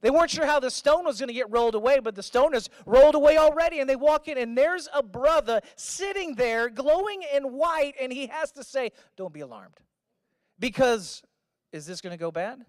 they 0.00 0.10
weren't 0.10 0.30
sure 0.30 0.46
how 0.46 0.60
the 0.60 0.70
stone 0.70 1.04
was 1.04 1.18
going 1.18 1.28
to 1.28 1.34
get 1.34 1.50
rolled 1.50 1.74
away, 1.74 1.98
but 1.98 2.14
the 2.14 2.22
stone 2.22 2.54
is 2.54 2.68
rolled 2.86 3.14
away 3.14 3.36
already. 3.36 3.80
And 3.80 3.88
they 3.88 3.96
walk 3.96 4.28
in, 4.28 4.38
and 4.38 4.56
there's 4.56 4.88
a 4.94 5.02
brother 5.02 5.60
sitting 5.76 6.34
there, 6.34 6.68
glowing 6.68 7.22
in 7.34 7.52
white, 7.52 7.94
and 8.00 8.12
he 8.12 8.26
has 8.28 8.52
to 8.52 8.64
say, 8.64 8.92
Don't 9.16 9.32
be 9.32 9.40
alarmed. 9.40 9.80
Because 10.58 11.22
is 11.72 11.86
this 11.86 12.00
going 12.00 12.12
to 12.12 12.18
go 12.18 12.30
bad? 12.30 12.64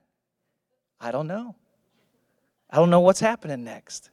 I 1.00 1.12
don't 1.12 1.28
know. 1.28 1.56
I 2.70 2.78
don't 2.78 2.90
know 2.90 3.00
what's 3.00 3.20
happening 3.20 3.64
next. 3.64 4.10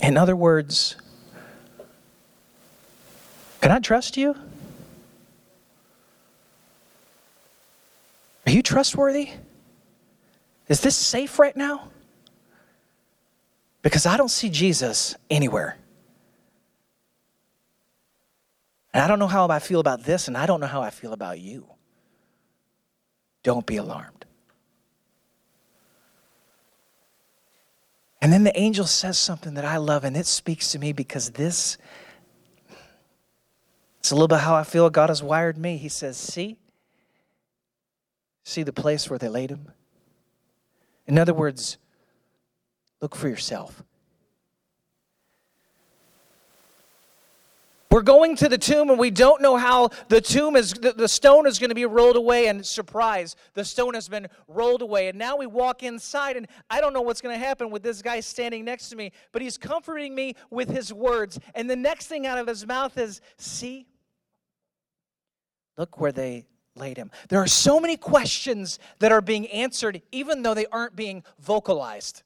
In 0.00 0.16
other 0.16 0.34
words, 0.34 0.96
can 3.60 3.70
I 3.70 3.78
trust 3.78 4.16
you? 4.16 4.34
Are 8.46 8.52
you 8.52 8.62
trustworthy? 8.62 9.30
Is 10.68 10.80
this 10.80 10.96
safe 10.96 11.38
right 11.38 11.56
now? 11.56 11.88
Because 13.82 14.06
I 14.06 14.16
don't 14.16 14.30
see 14.30 14.48
Jesus 14.48 15.14
anywhere. 15.28 15.76
And 18.94 19.02
I 19.02 19.08
don't 19.08 19.18
know 19.18 19.26
how 19.26 19.48
I 19.48 19.58
feel 19.58 19.80
about 19.80 20.04
this, 20.04 20.28
and 20.28 20.36
I 20.36 20.46
don't 20.46 20.60
know 20.60 20.66
how 20.66 20.82
I 20.82 20.90
feel 20.90 21.12
about 21.12 21.40
you. 21.40 21.66
Don't 23.42 23.66
be 23.66 23.76
alarmed. 23.76 24.24
And 28.20 28.32
then 28.32 28.44
the 28.44 28.56
angel 28.56 28.86
says 28.86 29.18
something 29.18 29.54
that 29.54 29.64
I 29.64 29.78
love, 29.78 30.04
and 30.04 30.16
it 30.16 30.26
speaks 30.26 30.70
to 30.72 30.78
me 30.78 30.92
because 30.92 31.30
this, 31.30 31.76
it's 33.98 34.12
a 34.12 34.14
little 34.14 34.28
bit 34.28 34.40
how 34.40 34.54
I 34.54 34.62
feel 34.62 34.88
God 34.90 35.08
has 35.08 35.22
wired 35.22 35.58
me. 35.58 35.76
He 35.76 35.88
says, 35.88 36.16
See? 36.16 36.56
See 38.44 38.62
the 38.62 38.72
place 38.72 39.08
where 39.08 39.18
they 39.18 39.28
laid 39.28 39.50
him? 39.50 39.70
In 41.06 41.18
other 41.18 41.34
words, 41.34 41.78
look 43.00 43.14
for 43.14 43.28
yourself. 43.28 43.82
We're 47.92 48.00
going 48.00 48.36
to 48.36 48.48
the 48.48 48.56
tomb 48.56 48.88
and 48.88 48.98
we 48.98 49.10
don't 49.10 49.42
know 49.42 49.58
how 49.58 49.90
the 50.08 50.22
tomb 50.22 50.56
is, 50.56 50.72
the, 50.72 51.06
stone 51.06 51.46
is 51.46 51.58
going 51.58 51.68
to 51.68 51.74
be 51.74 51.84
rolled 51.84 52.16
away. 52.16 52.46
And 52.46 52.64
surprise, 52.64 53.36
the 53.52 53.66
stone 53.66 53.92
has 53.92 54.08
been 54.08 54.28
rolled 54.48 54.80
away. 54.80 55.08
And 55.08 55.18
now 55.18 55.36
we 55.36 55.44
walk 55.44 55.82
inside 55.82 56.38
and 56.38 56.48
I 56.70 56.80
don't 56.80 56.94
know 56.94 57.02
what's 57.02 57.20
going 57.20 57.38
to 57.38 57.46
happen 57.46 57.70
with 57.70 57.82
this 57.82 58.00
guy 58.00 58.20
standing 58.20 58.64
next 58.64 58.88
to 58.88 58.96
me, 58.96 59.12
but 59.30 59.42
he's 59.42 59.58
comforting 59.58 60.14
me 60.14 60.36
with 60.48 60.70
his 60.70 60.90
words. 60.90 61.38
And 61.54 61.68
the 61.68 61.76
next 61.76 62.06
thing 62.06 62.26
out 62.26 62.38
of 62.38 62.46
his 62.46 62.66
mouth 62.66 62.96
is, 62.96 63.20
See, 63.36 63.86
look 65.76 66.00
where 66.00 66.12
they 66.12 66.46
laid 66.74 66.96
him. 66.96 67.10
There 67.28 67.40
are 67.40 67.46
so 67.46 67.78
many 67.78 67.96
questions 67.96 68.78
that 68.98 69.12
are 69.12 69.20
being 69.20 69.46
answered, 69.48 70.02
even 70.10 70.42
though 70.42 70.54
they 70.54 70.66
aren't 70.66 70.96
being 70.96 71.22
vocalized. 71.38 72.22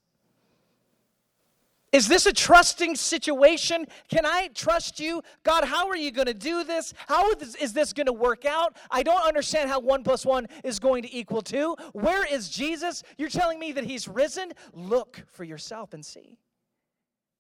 Is 1.92 2.08
this 2.08 2.26
a 2.26 2.32
trusting 2.32 2.94
situation? 2.96 3.86
Can 4.08 4.26
I 4.26 4.50
trust 4.54 5.00
you? 5.00 5.22
God, 5.44 5.64
how 5.64 5.88
are 5.88 5.96
you 5.96 6.10
going 6.10 6.26
to 6.26 6.34
do 6.34 6.62
this? 6.62 6.92
How 7.06 7.32
is 7.32 7.72
this 7.72 7.92
going 7.92 8.06
to 8.06 8.12
work 8.12 8.44
out? 8.44 8.76
I 8.90 9.02
don't 9.02 9.26
understand 9.26 9.70
how 9.70 9.80
one 9.80 10.04
plus 10.04 10.26
one 10.26 10.46
is 10.62 10.78
going 10.78 11.04
to 11.04 11.16
equal 11.16 11.40
two. 11.40 11.74
Where 11.92 12.26
is 12.26 12.50
Jesus? 12.50 13.02
You're 13.16 13.30
telling 13.30 13.58
me 13.58 13.72
that 13.72 13.84
he's 13.84 14.08
risen? 14.08 14.52
Look 14.74 15.24
for 15.32 15.44
yourself 15.44 15.94
and 15.94 16.04
see. 16.04 16.36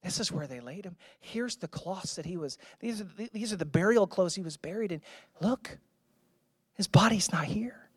This 0.02 0.20
is 0.20 0.30
where 0.32 0.46
they 0.46 0.60
laid 0.60 0.84
him. 0.86 0.96
Here's 1.20 1.56
the 1.56 1.68
cloths 1.68 2.14
that 2.14 2.24
he 2.24 2.36
was, 2.36 2.56
these 2.80 3.00
are, 3.00 3.08
the, 3.16 3.28
these 3.32 3.52
are 3.52 3.56
the 3.56 3.66
burial 3.66 4.06
clothes 4.06 4.36
he 4.36 4.42
was 4.42 4.56
buried 4.56 4.92
in. 4.92 5.02
Look, 5.40 5.78
his 6.76 6.86
body's 6.86 7.32
not 7.32 7.44
here. 7.44 7.88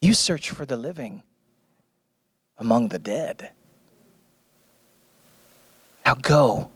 You 0.00 0.14
search 0.14 0.50
for 0.50 0.64
the 0.64 0.76
living 0.76 1.22
among 2.56 2.88
the 2.88 2.98
dead. 2.98 3.50
Now 6.06 6.14
go 6.14 6.70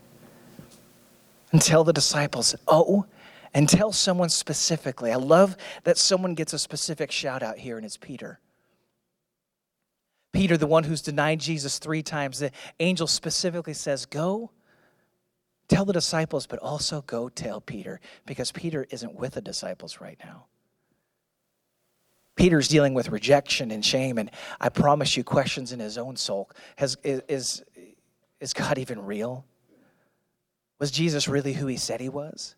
and 1.53 1.63
tell 1.63 1.85
the 1.85 1.93
disciples, 1.93 2.55
oh, 2.67 3.07
and 3.55 3.69
tell 3.69 3.93
someone 3.93 4.29
specifically. 4.31 5.13
I 5.13 5.17
love 5.17 5.57
that 5.85 5.99
someone 5.99 6.35
gets 6.35 6.53
a 6.53 6.59
specific 6.59 7.13
shout 7.13 7.43
out 7.43 7.59
here, 7.59 7.77
and 7.77 7.85
it's 7.85 7.97
Peter. 7.97 8.41
Peter, 10.33 10.57
the 10.57 10.67
one 10.67 10.85
who's 10.85 11.03
denied 11.03 11.41
Jesus 11.41 11.79
three 11.79 12.03
times, 12.03 12.39
the 12.39 12.51
angel 12.81 13.07
specifically 13.07 13.75
says, 13.75 14.07
Go 14.07 14.51
tell 15.69 15.85
the 15.85 15.93
disciples, 15.93 16.47
but 16.47 16.59
also 16.59 17.03
go 17.03 17.29
tell 17.29 17.61
Peter, 17.61 18.01
because 18.27 18.53
Peter 18.53 18.87
isn't 18.91 19.15
with 19.15 19.35
the 19.35 19.41
disciples 19.41 20.01
right 20.01 20.19
now. 20.25 20.47
Peter's 22.35 22.69
dealing 22.69 22.95
with 22.95 23.11
rejection 23.11 23.71
and 23.71 23.85
shame, 23.85 24.19
and 24.19 24.31
I 24.61 24.69
promise 24.69 25.17
you, 25.17 25.25
questions 25.25 25.73
in 25.73 25.81
his 25.81 25.99
own 25.99 26.17
soul. 26.17 26.51
Has, 26.77 26.97
is, 27.05 27.63
is 28.41 28.53
God 28.53 28.79
even 28.79 29.05
real? 29.05 29.45
Was 30.79 30.91
Jesus 30.91 31.29
really 31.29 31.53
who 31.53 31.67
he 31.67 31.77
said 31.77 32.01
he 32.01 32.09
was? 32.09 32.57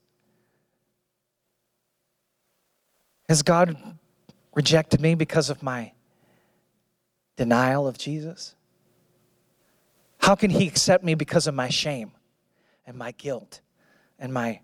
Has 3.28 3.42
God 3.42 3.76
rejected 4.54 5.00
me 5.00 5.14
because 5.14 5.50
of 5.50 5.62
my 5.62 5.92
denial 7.36 7.86
of 7.86 7.98
Jesus? 7.98 8.54
How 10.18 10.34
can 10.34 10.50
he 10.50 10.66
accept 10.66 11.04
me 11.04 11.14
because 11.14 11.46
of 11.46 11.54
my 11.54 11.68
shame 11.68 12.12
and 12.86 12.96
my 12.96 13.12
guilt 13.12 13.60
and 14.18 14.32
my, 14.32 14.60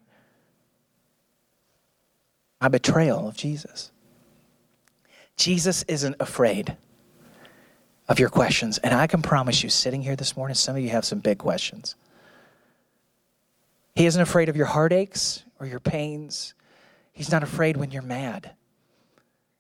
my 2.61 2.69
betrayal 2.69 3.29
of 3.29 3.37
Jesus? 3.37 3.91
Jesus 5.37 5.83
isn't 5.85 6.17
afraid 6.21 6.77
of 8.11 8.19
your 8.19 8.29
questions. 8.29 8.79
And 8.79 8.93
I 8.93 9.07
can 9.07 9.23
promise 9.23 9.63
you, 9.63 9.71
sitting 9.71 10.03
here 10.03 10.17
this 10.17 10.37
morning, 10.37 10.55
some 10.55 10.77
of 10.77 10.83
you 10.83 10.91
have 10.91 11.05
some 11.05 11.21
big 11.21 11.39
questions. 11.39 11.95
He 13.95 14.05
isn't 14.05 14.21
afraid 14.21 14.49
of 14.49 14.57
your 14.57 14.67
heartaches 14.67 15.45
or 15.59 15.67
your 15.67 15.81
pains. 15.81 16.55
He's 17.13 17.31
not 17.31 17.43
afraid 17.43 17.77
when 17.77 17.91
you're 17.91 18.03
mad 18.03 18.51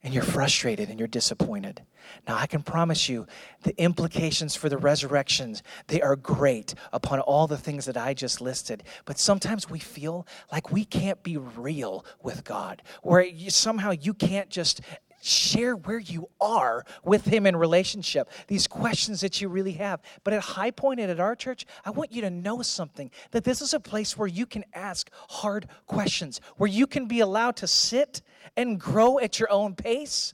and 0.02 0.12
you're 0.12 0.22
frustrated 0.22 0.90
and 0.90 0.98
you're 0.98 1.08
disappointed. 1.08 1.82
Now, 2.26 2.36
I 2.36 2.46
can 2.46 2.62
promise 2.62 3.08
you 3.08 3.26
the 3.62 3.80
implications 3.80 4.54
for 4.54 4.68
the 4.68 4.78
resurrections, 4.78 5.62
they 5.88 6.00
are 6.00 6.16
great 6.16 6.74
upon 6.92 7.20
all 7.20 7.46
the 7.46 7.58
things 7.58 7.86
that 7.86 7.96
I 7.96 8.14
just 8.14 8.40
listed. 8.40 8.82
But 9.04 9.18
sometimes 9.18 9.68
we 9.68 9.78
feel 9.78 10.26
like 10.52 10.70
we 10.70 10.84
can't 10.84 11.22
be 11.22 11.36
real 11.36 12.04
with 12.22 12.44
God, 12.44 12.82
where 13.02 13.22
you, 13.22 13.50
somehow 13.50 13.90
you 13.90 14.14
can't 14.14 14.50
just 14.50 14.80
share 15.20 15.76
where 15.76 15.98
you 15.98 16.28
are 16.40 16.84
with 17.04 17.26
him 17.26 17.46
in 17.46 17.54
relationship 17.54 18.30
these 18.46 18.66
questions 18.66 19.20
that 19.20 19.40
you 19.40 19.48
really 19.48 19.72
have 19.72 20.00
but 20.24 20.32
at 20.32 20.40
high 20.40 20.70
point 20.70 20.98
and 20.98 21.10
at 21.10 21.20
our 21.20 21.36
church 21.36 21.66
i 21.84 21.90
want 21.90 22.10
you 22.10 22.22
to 22.22 22.30
know 22.30 22.62
something 22.62 23.10
that 23.30 23.44
this 23.44 23.60
is 23.60 23.74
a 23.74 23.80
place 23.80 24.16
where 24.16 24.28
you 24.28 24.46
can 24.46 24.64
ask 24.72 25.10
hard 25.28 25.68
questions 25.86 26.40
where 26.56 26.70
you 26.70 26.86
can 26.86 27.06
be 27.06 27.20
allowed 27.20 27.56
to 27.56 27.66
sit 27.66 28.22
and 28.56 28.80
grow 28.80 29.18
at 29.18 29.38
your 29.38 29.50
own 29.52 29.74
pace 29.74 30.32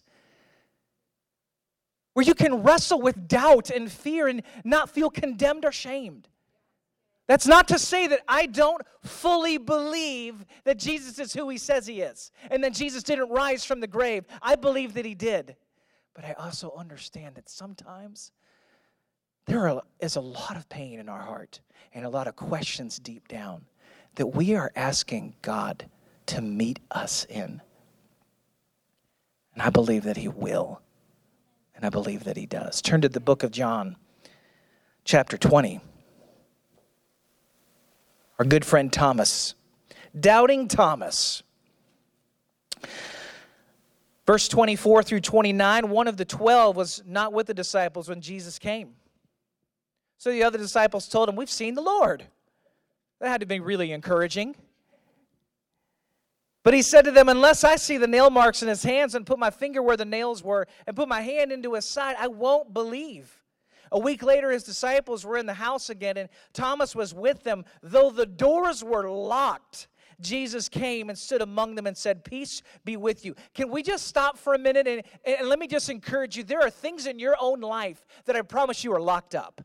where 2.16 2.24
you 2.24 2.34
can 2.34 2.62
wrestle 2.62 2.98
with 3.02 3.28
doubt 3.28 3.68
and 3.68 3.92
fear 3.92 4.26
and 4.26 4.42
not 4.64 4.88
feel 4.88 5.10
condemned 5.10 5.66
or 5.66 5.72
shamed 5.72 6.28
that's 7.26 7.46
not 7.46 7.68
to 7.68 7.78
say 7.78 8.06
that 8.06 8.20
I 8.28 8.46
don't 8.46 8.82
fully 9.02 9.58
believe 9.58 10.44
that 10.64 10.78
Jesus 10.78 11.18
is 11.18 11.32
who 11.32 11.48
he 11.48 11.58
says 11.58 11.86
he 11.86 12.00
is 12.00 12.30
and 12.50 12.62
that 12.62 12.72
Jesus 12.72 13.02
didn't 13.02 13.30
rise 13.30 13.64
from 13.64 13.80
the 13.80 13.86
grave. 13.86 14.24
I 14.40 14.54
believe 14.54 14.94
that 14.94 15.04
he 15.04 15.14
did. 15.14 15.56
But 16.14 16.24
I 16.24 16.32
also 16.34 16.72
understand 16.76 17.34
that 17.34 17.48
sometimes 17.48 18.30
there 19.46 19.80
is 20.00 20.16
a 20.16 20.20
lot 20.20 20.56
of 20.56 20.68
pain 20.68 21.00
in 21.00 21.08
our 21.08 21.20
heart 21.20 21.60
and 21.92 22.06
a 22.06 22.08
lot 22.08 22.28
of 22.28 22.36
questions 22.36 22.98
deep 22.98 23.26
down 23.28 23.64
that 24.14 24.28
we 24.28 24.54
are 24.54 24.72
asking 24.76 25.34
God 25.42 25.86
to 26.26 26.40
meet 26.40 26.78
us 26.90 27.26
in. 27.28 27.60
And 29.52 29.62
I 29.62 29.70
believe 29.70 30.04
that 30.04 30.16
he 30.16 30.28
will. 30.28 30.80
And 31.76 31.84
I 31.84 31.90
believe 31.90 32.24
that 32.24 32.36
he 32.36 32.46
does. 32.46 32.82
Turn 32.82 33.02
to 33.02 33.08
the 33.08 33.20
book 33.20 33.42
of 33.42 33.50
John, 33.50 33.96
chapter 35.04 35.36
20 35.36 35.80
our 38.38 38.44
good 38.44 38.64
friend 38.64 38.92
Thomas. 38.92 39.54
Doubting 40.18 40.68
Thomas. 40.68 41.42
Verse 44.26 44.48
24 44.48 45.02
through 45.02 45.20
29 45.20 45.88
one 45.88 46.08
of 46.08 46.16
the 46.16 46.24
12 46.24 46.76
was 46.76 47.02
not 47.06 47.32
with 47.32 47.46
the 47.46 47.54
disciples 47.54 48.08
when 48.08 48.20
Jesus 48.20 48.58
came. 48.58 48.94
So 50.18 50.30
the 50.30 50.42
other 50.42 50.58
disciples 50.58 51.08
told 51.08 51.28
him, 51.28 51.36
We've 51.36 51.50
seen 51.50 51.74
the 51.74 51.82
Lord. 51.82 52.24
That 53.20 53.28
had 53.28 53.40
to 53.40 53.46
be 53.46 53.60
really 53.60 53.92
encouraging. 53.92 54.56
But 56.66 56.74
he 56.74 56.82
said 56.82 57.02
to 57.02 57.12
them, 57.12 57.28
Unless 57.28 57.62
I 57.62 57.76
see 57.76 57.96
the 57.96 58.08
nail 58.08 58.28
marks 58.28 58.60
in 58.60 58.66
his 58.66 58.82
hands 58.82 59.14
and 59.14 59.24
put 59.24 59.38
my 59.38 59.50
finger 59.50 59.84
where 59.84 59.96
the 59.96 60.04
nails 60.04 60.42
were 60.42 60.66
and 60.84 60.96
put 60.96 61.06
my 61.06 61.20
hand 61.20 61.52
into 61.52 61.74
his 61.74 61.84
side, 61.84 62.16
I 62.18 62.26
won't 62.26 62.74
believe. 62.74 63.40
A 63.92 64.00
week 64.00 64.20
later, 64.20 64.50
his 64.50 64.64
disciples 64.64 65.24
were 65.24 65.36
in 65.36 65.46
the 65.46 65.54
house 65.54 65.90
again, 65.90 66.16
and 66.16 66.28
Thomas 66.52 66.96
was 66.96 67.14
with 67.14 67.44
them, 67.44 67.64
though 67.84 68.10
the 68.10 68.26
doors 68.26 68.82
were 68.82 69.08
locked. 69.08 69.86
Jesus 70.20 70.68
came 70.68 71.08
and 71.08 71.16
stood 71.16 71.40
among 71.40 71.76
them 71.76 71.86
and 71.86 71.96
said, 71.96 72.24
Peace 72.24 72.62
be 72.84 72.96
with 72.96 73.24
you. 73.24 73.36
Can 73.54 73.70
we 73.70 73.84
just 73.84 74.08
stop 74.08 74.36
for 74.36 74.54
a 74.54 74.58
minute 74.58 74.88
and, 74.88 75.04
and 75.24 75.48
let 75.48 75.60
me 75.60 75.68
just 75.68 75.88
encourage 75.88 76.36
you? 76.36 76.42
There 76.42 76.62
are 76.62 76.70
things 76.70 77.06
in 77.06 77.20
your 77.20 77.36
own 77.40 77.60
life 77.60 78.04
that 78.24 78.34
I 78.34 78.42
promise 78.42 78.82
you 78.82 78.92
are 78.92 79.00
locked 79.00 79.36
up 79.36 79.64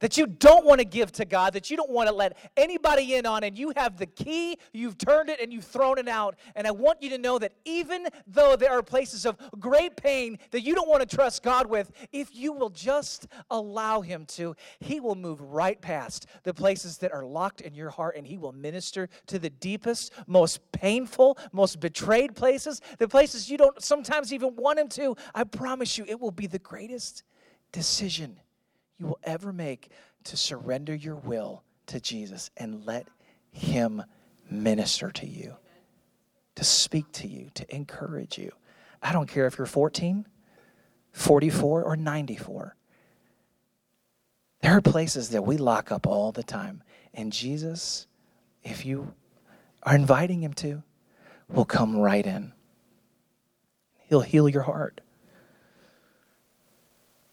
that 0.00 0.16
you 0.16 0.26
don't 0.26 0.64
want 0.64 0.80
to 0.80 0.84
give 0.84 1.12
to 1.12 1.24
God, 1.24 1.52
that 1.54 1.70
you 1.70 1.76
don't 1.76 1.90
want 1.90 2.08
to 2.08 2.14
let 2.14 2.36
anybody 2.56 3.14
in 3.14 3.26
on, 3.26 3.44
and 3.44 3.58
you 3.58 3.72
have 3.76 3.96
the 3.96 4.06
key, 4.06 4.58
you've 4.72 4.98
turned 4.98 5.28
it, 5.28 5.40
and 5.40 5.52
you've 5.52 5.64
thrown 5.64 5.98
it 5.98 6.08
out. 6.08 6.36
And 6.54 6.66
I 6.66 6.70
want 6.70 7.02
you 7.02 7.10
to 7.10 7.18
know 7.18 7.38
that 7.38 7.52
even 7.64 8.06
though 8.26 8.56
there 8.56 8.72
are 8.72 8.82
places 8.82 9.26
of 9.26 9.36
great 9.58 9.96
pain 9.96 10.38
that 10.50 10.62
you 10.62 10.74
don't 10.74 10.88
want 10.88 11.08
to 11.08 11.16
trust 11.16 11.42
God 11.42 11.66
with, 11.66 11.90
if 12.12 12.34
you 12.34 12.52
will 12.52 12.70
just 12.70 13.26
allow 13.50 14.00
Him 14.00 14.26
to, 14.26 14.54
He 14.80 15.00
will 15.00 15.14
move 15.14 15.40
right 15.40 15.80
past 15.80 16.26
the 16.42 16.54
places 16.54 16.98
that 16.98 17.12
are 17.12 17.24
locked 17.24 17.60
in 17.60 17.74
your 17.74 17.90
heart, 17.90 18.16
and 18.16 18.26
He 18.26 18.38
will 18.38 18.52
minister 18.52 19.08
to 19.26 19.38
the 19.38 19.50
deepest, 19.50 20.12
most 20.26 20.60
painful, 20.72 21.38
most 21.52 21.80
betrayed 21.80 22.34
places, 22.34 22.80
the 22.98 23.08
places 23.08 23.50
you 23.50 23.58
don't 23.58 23.82
sometimes 23.82 24.32
even 24.32 24.54
want 24.56 24.78
Him 24.78 24.88
to. 24.88 25.16
I 25.34 25.44
promise 25.44 25.98
you, 25.98 26.04
it 26.06 26.20
will 26.20 26.30
be 26.30 26.46
the 26.46 26.58
greatest 26.58 27.22
decision 27.72 28.38
you 28.98 29.06
will 29.06 29.18
ever 29.22 29.52
make 29.52 29.90
to 30.24 30.36
surrender 30.36 30.94
your 30.94 31.14
will 31.14 31.62
to 31.86 32.00
Jesus 32.00 32.50
and 32.56 32.84
let 32.84 33.08
Him 33.50 34.02
minister 34.50 35.10
to 35.10 35.26
you, 35.26 35.56
to 36.56 36.64
speak 36.64 37.10
to 37.12 37.28
you, 37.28 37.50
to 37.54 37.74
encourage 37.74 38.38
you. 38.38 38.52
I 39.02 39.12
don't 39.12 39.28
care 39.28 39.46
if 39.46 39.58
you're 39.58 39.66
14, 39.66 40.26
44, 41.12 41.84
or 41.84 41.96
94. 41.96 42.76
There 44.60 44.76
are 44.76 44.80
places 44.80 45.30
that 45.30 45.42
we 45.42 45.56
lock 45.56 45.92
up 45.92 46.06
all 46.06 46.32
the 46.32 46.42
time. 46.42 46.82
And 47.14 47.32
Jesus, 47.32 48.06
if 48.62 48.84
you 48.84 49.14
are 49.84 49.94
inviting 49.94 50.42
Him 50.42 50.52
to, 50.54 50.82
will 51.48 51.64
come 51.64 51.96
right 51.96 52.26
in. 52.26 52.52
He'll 54.08 54.20
heal 54.20 54.48
your 54.48 54.62
heart. 54.62 55.00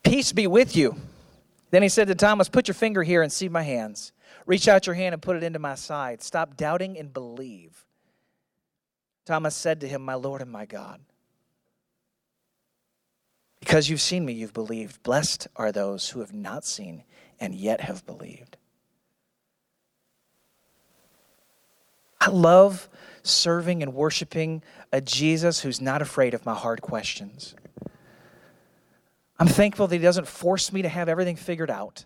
Peace 0.03 0.31
be 0.31 0.45
with 0.45 0.75
you. 0.75 0.95
Then 1.71 1.81
he 1.81 1.89
said 1.89 2.07
to 2.07 2.15
Thomas, 2.15 2.49
Put 2.49 2.67
your 2.67 2.75
finger 2.75 3.03
here 3.03 3.21
and 3.21 3.31
see 3.31 3.49
my 3.49 3.63
hands. 3.63 4.11
Reach 4.45 4.67
out 4.67 4.85
your 4.85 4.95
hand 4.95 5.13
and 5.13 5.21
put 5.21 5.35
it 5.35 5.43
into 5.43 5.59
my 5.59 5.75
side. 5.75 6.21
Stop 6.21 6.55
doubting 6.55 6.97
and 6.97 7.13
believe. 7.13 7.85
Thomas 9.25 9.55
said 9.55 9.81
to 9.81 9.87
him, 9.87 10.03
My 10.03 10.13
Lord 10.13 10.41
and 10.41 10.51
my 10.51 10.65
God. 10.65 11.01
Because 13.59 13.89
you've 13.89 14.01
seen 14.01 14.25
me, 14.25 14.33
you've 14.33 14.53
believed. 14.53 15.01
Blessed 15.01 15.47
are 15.55 15.71
those 15.71 16.09
who 16.09 16.19
have 16.19 16.33
not 16.33 16.65
seen 16.65 17.03
and 17.39 17.55
yet 17.55 17.81
have 17.81 18.05
believed. 18.05 18.57
I 22.21 22.29
love 22.29 22.87
serving 23.23 23.81
and 23.81 23.93
worshiping 23.93 24.61
a 24.91 25.01
Jesus 25.01 25.61
who's 25.61 25.81
not 25.81 26.01
afraid 26.01 26.33
of 26.33 26.45
my 26.45 26.53
hard 26.53 26.81
questions. 26.81 27.55
I'm 29.37 29.47
thankful 29.47 29.87
that 29.87 29.95
He 29.95 30.01
doesn't 30.01 30.27
force 30.27 30.71
me 30.71 30.81
to 30.83 30.89
have 30.89 31.09
everything 31.09 31.35
figured 31.35 31.69
out. 31.69 32.05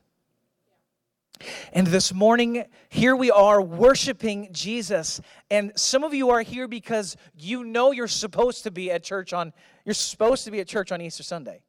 And 1.71 1.87
this 1.87 2.13
morning, 2.13 2.65
here 2.89 3.15
we 3.15 3.31
are 3.31 3.61
worshiping 3.61 4.49
Jesus. 4.51 5.21
And 5.49 5.71
some 5.75 6.03
of 6.03 6.13
you 6.13 6.31
are 6.31 6.41
here 6.41 6.67
because 6.67 7.15
you 7.37 7.63
know 7.63 7.91
you're 7.91 8.07
supposed 8.07 8.63
to 8.63 8.71
be 8.71 8.91
at 8.91 9.03
church 9.03 9.31
on 9.31 9.53
you're 9.85 9.93
supposed 9.93 10.43
to 10.45 10.51
be 10.51 10.59
at 10.59 10.67
church 10.67 10.91
on 10.91 11.01
Easter 11.01 11.23
Sunday. 11.23 11.61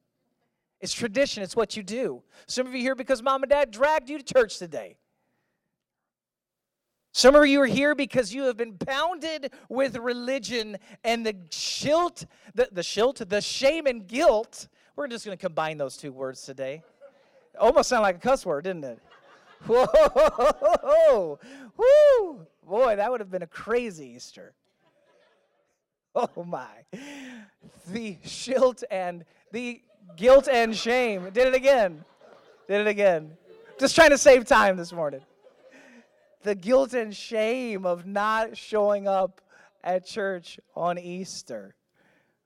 It's 0.80 0.92
tradition, 0.92 1.42
it's 1.42 1.54
what 1.54 1.76
you 1.76 1.82
do. 1.82 2.22
Some 2.46 2.66
of 2.66 2.74
you 2.74 2.80
here 2.80 2.94
because 2.94 3.22
mom 3.22 3.42
and 3.42 3.50
dad 3.50 3.70
dragged 3.70 4.08
you 4.08 4.18
to 4.18 4.24
church 4.24 4.58
today. 4.58 4.96
Some 7.12 7.34
of 7.34 7.46
you 7.46 7.61
are 7.61 7.66
here 7.66 7.94
because 7.94 8.32
you 8.32 8.44
have 8.44 8.56
been 8.56 8.74
pounded 8.78 9.52
with 9.68 9.96
religion 9.96 10.78
and 11.02 11.26
the 11.26 11.34
shilt, 11.50 12.24
the, 12.54 12.68
the 12.70 12.82
shilt, 12.82 13.28
the 13.28 13.40
shame 13.40 13.87
and 13.87 14.06
guilt 14.06 14.68
we're 14.96 15.09
just 15.09 15.24
going 15.24 15.37
to 15.37 15.40
combine 15.40 15.79
those 15.79 15.96
two 15.96 16.12
words 16.12 16.42
today. 16.42 16.83
Almost 17.59 17.88
sound 17.88 18.03
like 18.03 18.16
a 18.16 18.20
cuss 18.20 18.44
word, 18.46 18.64
didn't 18.64 18.85
it? 18.85 18.98
Whoa, 19.66 21.38
boy, 22.66 22.96
that 22.96 23.11
would 23.11 23.20
have 23.20 23.31
been 23.31 23.42
a 23.42 23.46
crazy 23.46 24.12
Easter. 24.16 24.55
Oh 26.14 26.44
my. 26.44 26.66
The 27.88 28.16
shilt 28.24 28.83
and 28.90 29.24
the 29.53 29.83
guilt 30.16 30.48
and 30.48 30.74
shame. 30.74 31.31
Did 31.33 31.48
it 31.48 31.55
again. 31.55 32.05
Did 32.68 32.81
it 32.81 32.87
again. 32.87 33.33
Just 33.79 33.94
trying 33.94 34.11
to 34.11 34.18
save 34.18 34.44
time 34.44 34.76
this 34.76 34.92
morning. 34.92 35.20
The 36.42 36.55
guilt 36.55 36.94
and 36.94 37.14
shame 37.14 37.85
of 37.85 38.07
not 38.07 38.57
showing 38.57 39.07
up 39.07 39.40
at 39.85 40.07
church 40.07 40.59
on 40.74 40.98
Easter, 40.98 41.74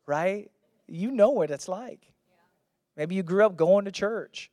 right? 0.06 0.50
You 0.86 1.10
know 1.10 1.30
what 1.30 1.50
it's 1.50 1.68
like. 1.68 2.13
Maybe 2.96 3.14
you 3.14 3.22
grew 3.22 3.44
up 3.44 3.56
going 3.56 3.84
to 3.86 3.92
church 3.92 4.50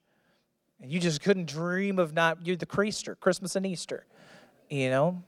and 0.82 0.92
you 0.92 1.00
just 1.00 1.22
couldn't 1.22 1.48
dream 1.48 2.00
of 2.00 2.14
not, 2.14 2.46
you're 2.46 2.56
the 2.56 2.66
Creaster, 2.66 3.20
Christmas 3.20 3.56
and 3.56 3.66
Easter, 3.66 4.06
you 4.70 4.90
know? 4.90 5.24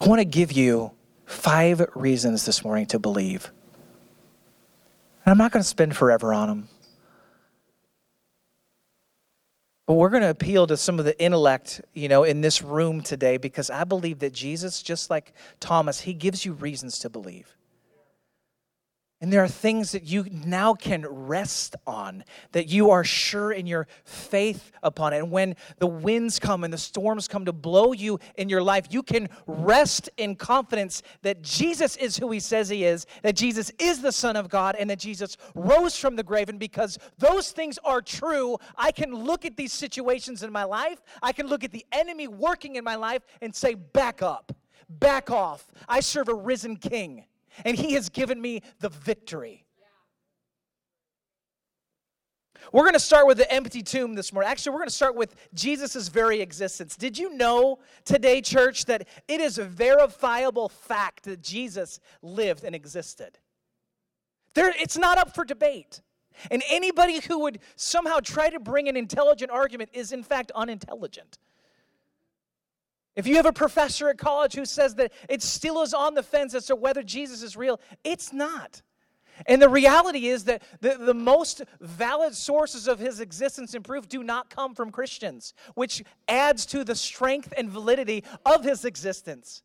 I 0.00 0.06
want 0.06 0.20
to 0.20 0.24
give 0.24 0.52
you 0.52 0.92
five 1.24 1.84
reasons 1.94 2.44
this 2.44 2.62
morning 2.62 2.86
to 2.86 2.98
believe. 2.98 3.50
And 5.24 5.32
I'm 5.32 5.38
not 5.38 5.50
going 5.50 5.62
to 5.62 5.68
spend 5.68 5.96
forever 5.96 6.32
on 6.32 6.48
them. 6.48 6.68
But 9.86 9.94
we're 9.94 10.10
going 10.10 10.22
to 10.22 10.30
appeal 10.30 10.66
to 10.66 10.76
some 10.76 10.98
of 10.98 11.04
the 11.04 11.20
intellect, 11.20 11.80
you 11.94 12.08
know, 12.08 12.24
in 12.24 12.40
this 12.40 12.60
room 12.60 13.00
today 13.00 13.36
because 13.36 13.70
I 13.70 13.84
believe 13.84 14.18
that 14.18 14.32
Jesus, 14.32 14.82
just 14.82 15.10
like 15.10 15.32
Thomas, 15.58 16.00
he 16.00 16.12
gives 16.12 16.44
you 16.44 16.52
reasons 16.52 16.98
to 17.00 17.08
believe. 17.08 17.55
And 19.26 19.32
there 19.32 19.42
are 19.42 19.48
things 19.48 19.90
that 19.90 20.04
you 20.04 20.24
now 20.30 20.72
can 20.72 21.04
rest 21.04 21.74
on, 21.84 22.22
that 22.52 22.68
you 22.68 22.92
are 22.92 23.02
sure 23.02 23.50
in 23.50 23.66
your 23.66 23.88
faith 24.04 24.70
upon 24.84 25.12
it. 25.12 25.18
And 25.18 25.32
when 25.32 25.56
the 25.78 25.88
winds 25.88 26.38
come 26.38 26.62
and 26.62 26.72
the 26.72 26.78
storms 26.78 27.26
come 27.26 27.44
to 27.46 27.52
blow 27.52 27.92
you 27.92 28.20
in 28.36 28.48
your 28.48 28.62
life, 28.62 28.86
you 28.90 29.02
can 29.02 29.28
rest 29.48 30.08
in 30.16 30.36
confidence 30.36 31.02
that 31.22 31.42
Jesus 31.42 31.96
is 31.96 32.16
who 32.16 32.30
he 32.30 32.38
says 32.38 32.68
he 32.68 32.84
is, 32.84 33.04
that 33.22 33.34
Jesus 33.34 33.72
is 33.80 34.00
the 34.00 34.12
Son 34.12 34.36
of 34.36 34.48
God, 34.48 34.76
and 34.78 34.88
that 34.90 35.00
Jesus 35.00 35.36
rose 35.56 35.98
from 35.98 36.14
the 36.14 36.22
grave. 36.22 36.48
And 36.48 36.60
because 36.60 36.96
those 37.18 37.50
things 37.50 37.80
are 37.84 38.00
true, 38.00 38.56
I 38.76 38.92
can 38.92 39.12
look 39.12 39.44
at 39.44 39.56
these 39.56 39.72
situations 39.72 40.44
in 40.44 40.52
my 40.52 40.62
life, 40.62 41.02
I 41.20 41.32
can 41.32 41.48
look 41.48 41.64
at 41.64 41.72
the 41.72 41.84
enemy 41.90 42.28
working 42.28 42.76
in 42.76 42.84
my 42.84 42.94
life 42.94 43.22
and 43.42 43.52
say, 43.52 43.74
back 43.74 44.22
up, 44.22 44.52
back 44.88 45.32
off. 45.32 45.66
I 45.88 45.98
serve 45.98 46.28
a 46.28 46.34
risen 46.34 46.76
king 46.76 47.24
and 47.64 47.76
He 47.76 47.94
has 47.94 48.08
given 48.08 48.40
me 48.40 48.62
the 48.80 48.88
victory. 48.88 49.66
We're 52.72 52.82
going 52.82 52.94
to 52.94 53.00
start 53.00 53.26
with 53.26 53.38
the 53.38 53.52
empty 53.52 53.82
tomb 53.82 54.14
this 54.14 54.32
morning. 54.32 54.50
Actually, 54.50 54.72
we're 54.72 54.80
going 54.80 54.88
to 54.88 54.94
start 54.94 55.14
with 55.14 55.34
Jesus' 55.54 56.08
very 56.08 56.40
existence. 56.40 56.96
Did 56.96 57.16
you 57.16 57.36
know 57.36 57.78
today, 58.04 58.40
church, 58.40 58.86
that 58.86 59.06
it 59.28 59.40
is 59.40 59.58
a 59.58 59.64
verifiable 59.64 60.68
fact 60.68 61.24
that 61.24 61.42
Jesus 61.42 62.00
lived 62.22 62.64
and 62.64 62.74
existed? 62.74 63.38
There, 64.54 64.72
it's 64.78 64.98
not 64.98 65.18
up 65.18 65.34
for 65.34 65.44
debate. 65.44 66.00
And 66.50 66.62
anybody 66.68 67.20
who 67.20 67.40
would 67.40 67.60
somehow 67.76 68.18
try 68.20 68.50
to 68.50 68.60
bring 68.60 68.88
an 68.88 68.96
intelligent 68.96 69.50
argument 69.50 69.90
is, 69.92 70.12
in 70.12 70.22
fact, 70.22 70.50
unintelligent. 70.54 71.38
If 73.16 73.26
you 73.26 73.36
have 73.36 73.46
a 73.46 73.52
professor 73.52 74.10
at 74.10 74.18
college 74.18 74.54
who 74.54 74.66
says 74.66 74.94
that 74.96 75.10
it 75.28 75.42
still 75.42 75.80
is 75.80 75.94
on 75.94 76.14
the 76.14 76.22
fence 76.22 76.54
as 76.54 76.66
to 76.66 76.76
whether 76.76 77.02
Jesus 77.02 77.42
is 77.42 77.56
real, 77.56 77.80
it's 78.04 78.32
not. 78.32 78.82
And 79.46 79.60
the 79.60 79.68
reality 79.68 80.28
is 80.28 80.44
that 80.44 80.62
the, 80.80 80.96
the 80.98 81.14
most 81.14 81.62
valid 81.80 82.34
sources 82.34 82.86
of 82.86 82.98
his 82.98 83.20
existence 83.20 83.74
and 83.74 83.84
proof 83.84 84.08
do 84.08 84.22
not 84.22 84.50
come 84.50 84.74
from 84.74 84.90
Christians, 84.90 85.54
which 85.74 86.02
adds 86.28 86.64
to 86.66 86.84
the 86.84 86.94
strength 86.94 87.52
and 87.56 87.68
validity 87.68 88.22
of 88.44 88.64
his 88.64 88.84
existence. 88.84 89.62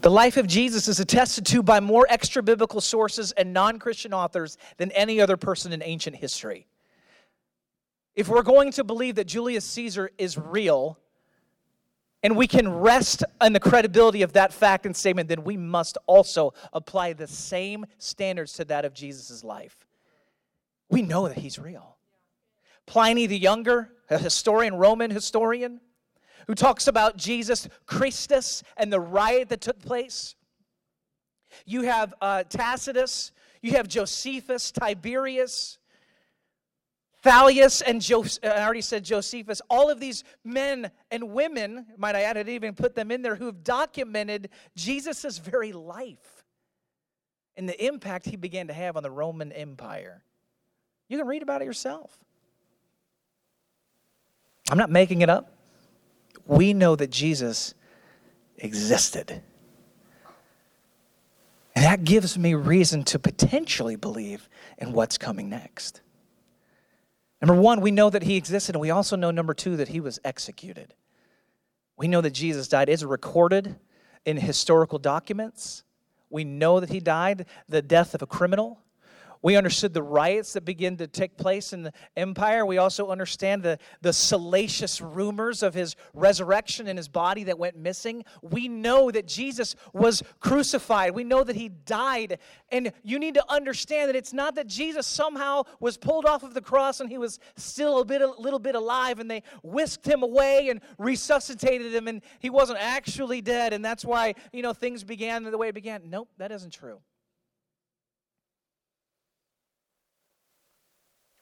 The 0.00 0.10
life 0.10 0.36
of 0.36 0.46
Jesus 0.46 0.88
is 0.88 1.00
attested 1.00 1.44
to 1.46 1.62
by 1.62 1.80
more 1.80 2.06
extra 2.08 2.42
biblical 2.42 2.80
sources 2.80 3.32
and 3.32 3.52
non 3.52 3.78
Christian 3.78 4.14
authors 4.14 4.56
than 4.76 4.92
any 4.92 5.20
other 5.20 5.36
person 5.36 5.72
in 5.72 5.82
ancient 5.82 6.16
history. 6.16 6.66
If 8.18 8.26
we're 8.26 8.42
going 8.42 8.72
to 8.72 8.82
believe 8.82 9.14
that 9.14 9.28
Julius 9.28 9.64
Caesar 9.64 10.10
is 10.18 10.36
real, 10.36 10.98
and 12.24 12.36
we 12.36 12.48
can 12.48 12.68
rest 12.68 13.22
on 13.40 13.52
the 13.52 13.60
credibility 13.60 14.22
of 14.22 14.32
that 14.32 14.52
fact 14.52 14.86
and 14.86 14.96
statement, 14.96 15.28
then 15.28 15.44
we 15.44 15.56
must 15.56 15.96
also 16.08 16.52
apply 16.72 17.12
the 17.12 17.28
same 17.28 17.86
standards 17.98 18.54
to 18.54 18.64
that 18.64 18.84
of 18.84 18.92
Jesus' 18.92 19.44
life. 19.44 19.86
We 20.90 21.00
know 21.00 21.28
that 21.28 21.38
he's 21.38 21.60
real. 21.60 21.96
Pliny 22.86 23.26
the 23.26 23.38
Younger, 23.38 23.92
a 24.10 24.18
historian, 24.18 24.74
Roman 24.74 25.12
historian, 25.12 25.80
who 26.48 26.56
talks 26.56 26.88
about 26.88 27.18
Jesus 27.18 27.68
Christus 27.86 28.64
and 28.76 28.92
the 28.92 28.98
riot 28.98 29.48
that 29.50 29.60
took 29.60 29.78
place. 29.78 30.34
You 31.66 31.82
have 31.82 32.14
uh, 32.20 32.42
Tacitus, 32.48 33.30
you 33.62 33.74
have 33.74 33.86
Josephus, 33.86 34.72
Tiberius, 34.72 35.78
Thalius 37.24 37.82
and 37.84 38.00
Jos- 38.00 38.38
uh, 38.42 38.48
I 38.48 38.62
already 38.62 38.80
said 38.80 39.04
Josephus, 39.04 39.60
all 39.68 39.90
of 39.90 39.98
these 39.98 40.22
men 40.44 40.90
and 41.10 41.30
women, 41.30 41.86
might 41.96 42.14
I 42.14 42.22
add, 42.22 42.36
I 42.36 42.40
didn't 42.40 42.54
even 42.54 42.74
put 42.74 42.94
them 42.94 43.10
in 43.10 43.22
there, 43.22 43.34
who 43.34 43.46
have 43.46 43.64
documented 43.64 44.50
Jesus' 44.76 45.38
very 45.38 45.72
life 45.72 46.44
and 47.56 47.68
the 47.68 47.84
impact 47.84 48.26
he 48.26 48.36
began 48.36 48.68
to 48.68 48.72
have 48.72 48.96
on 48.96 49.02
the 49.02 49.10
Roman 49.10 49.50
Empire. 49.50 50.22
You 51.08 51.18
can 51.18 51.26
read 51.26 51.42
about 51.42 51.60
it 51.60 51.64
yourself. 51.64 52.16
I'm 54.70 54.78
not 54.78 54.90
making 54.90 55.22
it 55.22 55.30
up. 55.30 55.52
We 56.46 56.72
know 56.72 56.94
that 56.94 57.10
Jesus 57.10 57.74
existed. 58.58 59.42
And 61.74 61.84
that 61.84 62.04
gives 62.04 62.38
me 62.38 62.54
reason 62.54 63.02
to 63.04 63.18
potentially 63.18 63.96
believe 63.96 64.48
in 64.78 64.92
what's 64.92 65.18
coming 65.18 65.48
next. 65.48 66.00
Number 67.40 67.60
one, 67.60 67.80
we 67.80 67.90
know 67.90 68.10
that 68.10 68.24
he 68.24 68.36
existed, 68.36 68.74
and 68.74 68.80
we 68.80 68.90
also 68.90 69.16
know, 69.16 69.30
number 69.30 69.54
two, 69.54 69.76
that 69.76 69.88
he 69.88 70.00
was 70.00 70.18
executed. 70.24 70.94
We 71.96 72.08
know 72.08 72.20
that 72.20 72.32
Jesus 72.32 72.68
died. 72.68 72.88
It's 72.88 73.02
recorded 73.02 73.76
in 74.24 74.36
historical 74.38 74.98
documents. 74.98 75.84
We 76.30 76.44
know 76.44 76.80
that 76.80 76.90
he 76.90 77.00
died 77.00 77.46
the 77.68 77.82
death 77.82 78.14
of 78.14 78.22
a 78.22 78.26
criminal. 78.26 78.80
We 79.42 79.56
understood 79.56 79.94
the 79.94 80.02
riots 80.02 80.52
that 80.54 80.64
began 80.64 80.96
to 80.96 81.06
take 81.06 81.36
place 81.36 81.72
in 81.72 81.82
the 81.82 81.92
empire. 82.16 82.66
We 82.66 82.78
also 82.78 83.08
understand 83.08 83.62
the, 83.62 83.78
the 84.00 84.12
salacious 84.12 85.00
rumors 85.00 85.62
of 85.62 85.74
his 85.74 85.96
resurrection 86.14 86.88
and 86.88 86.98
his 86.98 87.08
body 87.08 87.44
that 87.44 87.58
went 87.58 87.76
missing. 87.76 88.24
We 88.42 88.68
know 88.68 89.10
that 89.10 89.26
Jesus 89.26 89.76
was 89.92 90.22
crucified. 90.40 91.14
We 91.14 91.24
know 91.24 91.44
that 91.44 91.56
he 91.56 91.68
died. 91.68 92.38
And 92.70 92.92
you 93.02 93.18
need 93.18 93.34
to 93.34 93.44
understand 93.48 94.08
that 94.08 94.16
it's 94.16 94.32
not 94.32 94.54
that 94.56 94.66
Jesus 94.66 95.06
somehow 95.06 95.62
was 95.80 95.96
pulled 95.96 96.26
off 96.26 96.42
of 96.42 96.54
the 96.54 96.60
cross 96.60 97.00
and 97.00 97.08
he 97.08 97.18
was 97.18 97.38
still 97.56 98.00
a 98.00 98.04
bit 98.04 98.22
a 98.22 98.30
little 98.40 98.58
bit 98.58 98.74
alive 98.74 99.18
and 99.18 99.30
they 99.30 99.42
whisked 99.62 100.06
him 100.06 100.22
away 100.22 100.68
and 100.68 100.80
resuscitated 100.98 101.94
him 101.94 102.08
and 102.08 102.22
he 102.38 102.50
wasn't 102.50 102.78
actually 102.80 103.40
dead 103.40 103.72
and 103.72 103.84
that's 103.84 104.04
why, 104.04 104.34
you 104.52 104.62
know, 104.62 104.72
things 104.72 105.04
began 105.04 105.44
the 105.44 105.58
way 105.58 105.68
it 105.68 105.74
began. 105.74 106.02
Nope, 106.10 106.28
that 106.38 106.52
isn't 106.52 106.72
true. 106.72 107.00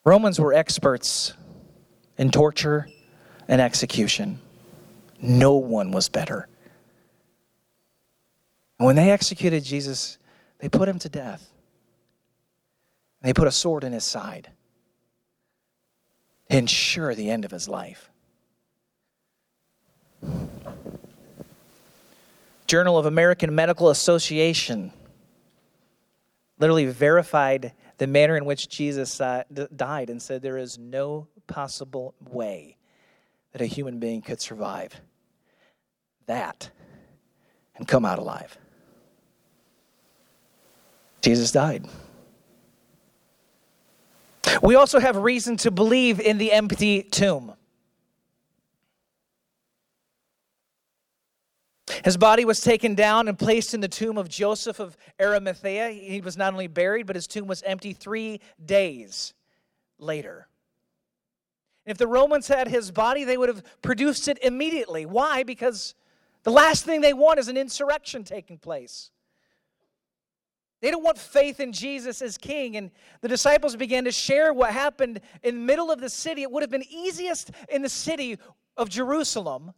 Romans 0.06 0.38
were 0.38 0.54
experts 0.54 1.32
in 2.16 2.30
torture 2.30 2.86
and 3.48 3.60
execution. 3.60 4.38
No 5.20 5.56
one 5.56 5.90
was 5.90 6.08
better. 6.08 6.46
And 8.78 8.86
when 8.86 8.94
they 8.94 9.10
executed 9.10 9.64
Jesus, 9.64 10.18
they 10.60 10.68
put 10.68 10.88
him 10.88 11.00
to 11.00 11.08
death. 11.08 11.50
They 13.20 13.32
put 13.32 13.48
a 13.48 13.50
sword 13.50 13.82
in 13.82 13.92
his 13.92 14.04
side 14.04 14.52
to 16.50 16.56
ensure 16.56 17.16
the 17.16 17.28
end 17.28 17.44
of 17.44 17.50
his 17.50 17.68
life. 17.68 18.08
Journal 22.68 22.96
of 22.96 23.06
American 23.06 23.52
Medical 23.56 23.90
Association 23.90 24.92
literally 26.60 26.86
verified 26.86 27.72
the 27.98 28.06
manner 28.06 28.36
in 28.36 28.44
which 28.44 28.68
Jesus 28.68 29.20
uh, 29.20 29.44
d- 29.52 29.66
died 29.74 30.10
and 30.10 30.20
said 30.20 30.42
there 30.42 30.58
is 30.58 30.78
no 30.78 31.28
possible 31.46 32.14
way 32.28 32.76
that 33.52 33.60
a 33.60 33.66
human 33.66 33.98
being 33.98 34.22
could 34.22 34.40
survive 34.40 35.00
that 36.26 36.70
and 37.76 37.86
come 37.88 38.04
out 38.04 38.18
alive. 38.18 38.58
Jesus 41.22 41.50
died. 41.52 41.86
We 44.62 44.74
also 44.74 44.98
have 45.00 45.16
reason 45.16 45.56
to 45.58 45.70
believe 45.70 46.20
in 46.20 46.38
the 46.38 46.52
empty 46.52 47.02
tomb. 47.02 47.54
His 52.04 52.16
body 52.16 52.44
was 52.44 52.60
taken 52.60 52.94
down 52.94 53.28
and 53.28 53.38
placed 53.38 53.74
in 53.74 53.80
the 53.80 53.88
tomb 53.88 54.18
of 54.18 54.28
Joseph 54.28 54.80
of 54.80 54.96
Arimathea. 55.20 55.90
He 55.90 56.20
was 56.20 56.36
not 56.36 56.52
only 56.52 56.66
buried, 56.66 57.06
but 57.06 57.16
his 57.16 57.26
tomb 57.26 57.46
was 57.46 57.62
empty 57.62 57.92
three 57.92 58.40
days 58.64 59.34
later. 59.98 60.48
If 61.84 61.98
the 61.98 62.06
Romans 62.06 62.48
had 62.48 62.68
his 62.68 62.90
body, 62.90 63.24
they 63.24 63.36
would 63.36 63.48
have 63.48 63.62
produced 63.80 64.28
it 64.28 64.38
immediately. 64.42 65.06
Why? 65.06 65.44
Because 65.44 65.94
the 66.42 66.50
last 66.50 66.84
thing 66.84 67.00
they 67.00 67.12
want 67.12 67.38
is 67.38 67.48
an 67.48 67.56
insurrection 67.56 68.24
taking 68.24 68.58
place. 68.58 69.10
They 70.80 70.90
don't 70.90 71.02
want 71.02 71.18
faith 71.18 71.60
in 71.60 71.72
Jesus 71.72 72.20
as 72.20 72.36
king. 72.36 72.76
And 72.76 72.90
the 73.20 73.28
disciples 73.28 73.76
began 73.76 74.04
to 74.04 74.12
share 74.12 74.52
what 74.52 74.72
happened 74.72 75.20
in 75.42 75.54
the 75.54 75.60
middle 75.60 75.90
of 75.90 76.00
the 76.00 76.10
city. 76.10 76.42
It 76.42 76.50
would 76.50 76.62
have 76.62 76.70
been 76.70 76.84
easiest 76.90 77.50
in 77.68 77.82
the 77.82 77.88
city 77.88 78.38
of 78.76 78.88
Jerusalem 78.88 79.72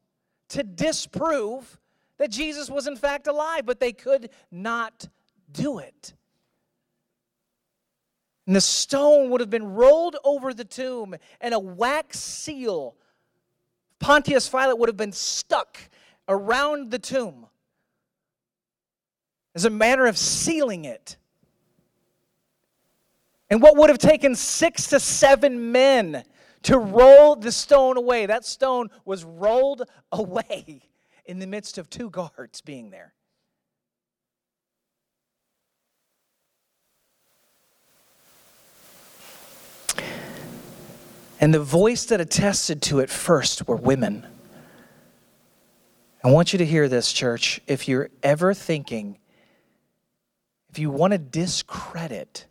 to 0.49 0.63
disprove 0.63 1.79
that 2.19 2.31
Jesus 2.31 2.69
was 2.69 2.87
in 2.87 2.97
fact 2.97 3.27
alive, 3.27 3.65
but 3.65 3.81
they 3.81 3.93
could 3.93 4.31
not 4.51 5.09
do 5.51 5.79
it. 5.79 6.13
And 8.47 8.57
the 8.57 8.61
stone 8.61 9.31
would 9.31 9.41
have 9.41 9.51
been 9.51 9.75
rolled 9.75 10.17
over 10.25 10.53
the 10.53 10.65
tomb, 10.65 11.15
and 11.41 11.55
a 11.55 11.59
wax 11.59 12.19
seal, 12.19 12.97
Pontius 13.99 14.49
Pilate, 14.49 14.79
would 14.79 14.89
have 14.89 14.97
been 14.97 15.13
stuck 15.13 15.79
around 16.29 16.91
the 16.91 16.99
tomb 16.99 17.47
as 19.55 19.65
a 19.65 19.71
manner 19.71 20.07
of 20.07 20.19
sealing 20.19 20.85
it. 20.85 21.17
And 23.51 23.63
what 23.63 23.77
would 23.77 23.91
have 23.91 23.99
taken 23.99 24.35
six 24.35 24.89
to 24.89 25.01
seven 25.01 25.73
men 25.73 26.25
to 26.63 26.79
roll 26.79 27.37
the 27.37 27.53
stone 27.53 27.97
away, 27.97 28.27
that 28.27 28.45
stone 28.45 28.89
was 29.05 29.25
rolled 29.25 29.83
away 30.13 30.83
in 31.29 31.39
the 31.39 31.47
midst 31.47 31.79
of 31.79 31.89
two 31.89 32.11
guards 32.19 32.61
being 32.61 32.91
there. 32.91 33.15
And 41.41 41.55
the 41.55 41.61
voice 41.61 42.07
that 42.07 42.21
attested 42.21 42.83
to 42.83 42.99
it 42.99 43.11
first 43.11 43.69
were 43.69 43.77
women. 43.77 44.27
I 46.25 46.33
want 46.33 46.53
you 46.53 46.59
to 46.59 46.67
hear 46.67 46.89
this, 46.89 47.13
church. 47.13 47.61
If 47.69 47.87
you're 47.87 48.11
ever 48.25 48.55
thinking, 48.55 49.19
if 50.69 50.81
you 50.81 50.91
want 50.91 51.13
to 51.13 51.19
discredit 51.19 52.47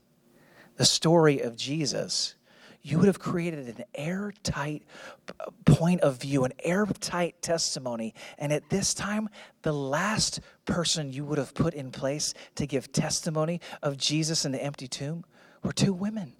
the 0.78 0.86
story 0.86 1.42
of 1.42 1.58
Jesus, 1.58 2.36
you 2.82 2.98
would 2.98 3.08
have 3.08 3.20
created 3.20 3.68
an 3.68 3.84
airtight 3.94 4.84
uh, 5.40 5.46
point 5.66 6.02
of 6.02 6.22
view, 6.22 6.46
an 6.46 6.54
airtight 6.63 7.42
testimony. 7.42 8.13
And 8.38 8.54
at 8.54 8.70
this 8.70 8.94
time, 8.94 9.30
the 9.63 9.74
last 9.74 10.40
person 10.66 11.12
you 11.12 11.26
would 11.26 11.38
have 11.38 11.54
put 11.54 11.74
in 11.74 11.92
place 11.92 12.34
to 12.56 12.66
give 12.66 12.92
testimony 12.92 13.60
of 13.84 13.98
Jesus 13.98 14.46
in 14.46 14.54
the 14.54 14.63
empty 14.63 14.88
tomb 14.88 15.26
were 15.63 15.74
two 15.74 15.92
women. 15.92 16.37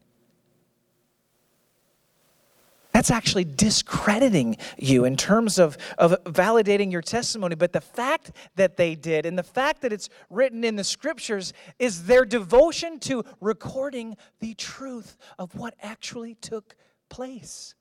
That's 2.98 3.12
actually 3.12 3.44
discrediting 3.44 4.58
you 4.76 5.06
in 5.06 5.18
terms 5.18 5.60
of, 5.60 5.78
of 6.00 6.14
validating 6.24 6.92
your 6.92 7.04
testimony. 7.04 7.54
But 7.54 7.72
the 7.72 7.80
fact 7.80 8.32
that 8.56 8.76
they 8.76 8.96
did, 8.96 9.28
and 9.28 9.38
the 9.38 9.44
fact 9.44 9.84
that 9.84 9.94
it's 9.94 10.10
written 10.32 10.64
in 10.64 10.78
the 10.78 10.84
scriptures, 10.84 11.54
is 11.78 12.08
their 12.08 12.26
devotion 12.26 12.98
to 13.02 13.24
recording 13.40 14.18
the 14.40 14.56
truth 14.56 15.16
of 15.38 15.54
what 15.54 15.76
actually 15.80 16.34
took 16.34 16.76
place. 17.08 17.76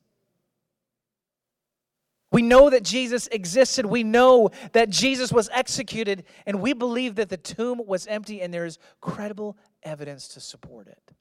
We 2.30 2.42
know 2.42 2.68
that 2.68 2.82
Jesus 2.82 3.26
existed. 3.28 3.86
We 3.86 4.02
know 4.02 4.50
that 4.72 4.90
Jesus 4.90 5.32
was 5.32 5.48
executed. 5.50 6.24
And 6.44 6.60
we 6.60 6.74
believe 6.74 7.14
that 7.14 7.30
the 7.30 7.38
tomb 7.38 7.80
was 7.86 8.06
empty, 8.06 8.42
and 8.42 8.52
there 8.52 8.66
is 8.66 8.78
credible 9.00 9.56
evidence 9.82 10.28
to 10.28 10.40
support 10.40 10.88
it. 10.88 11.14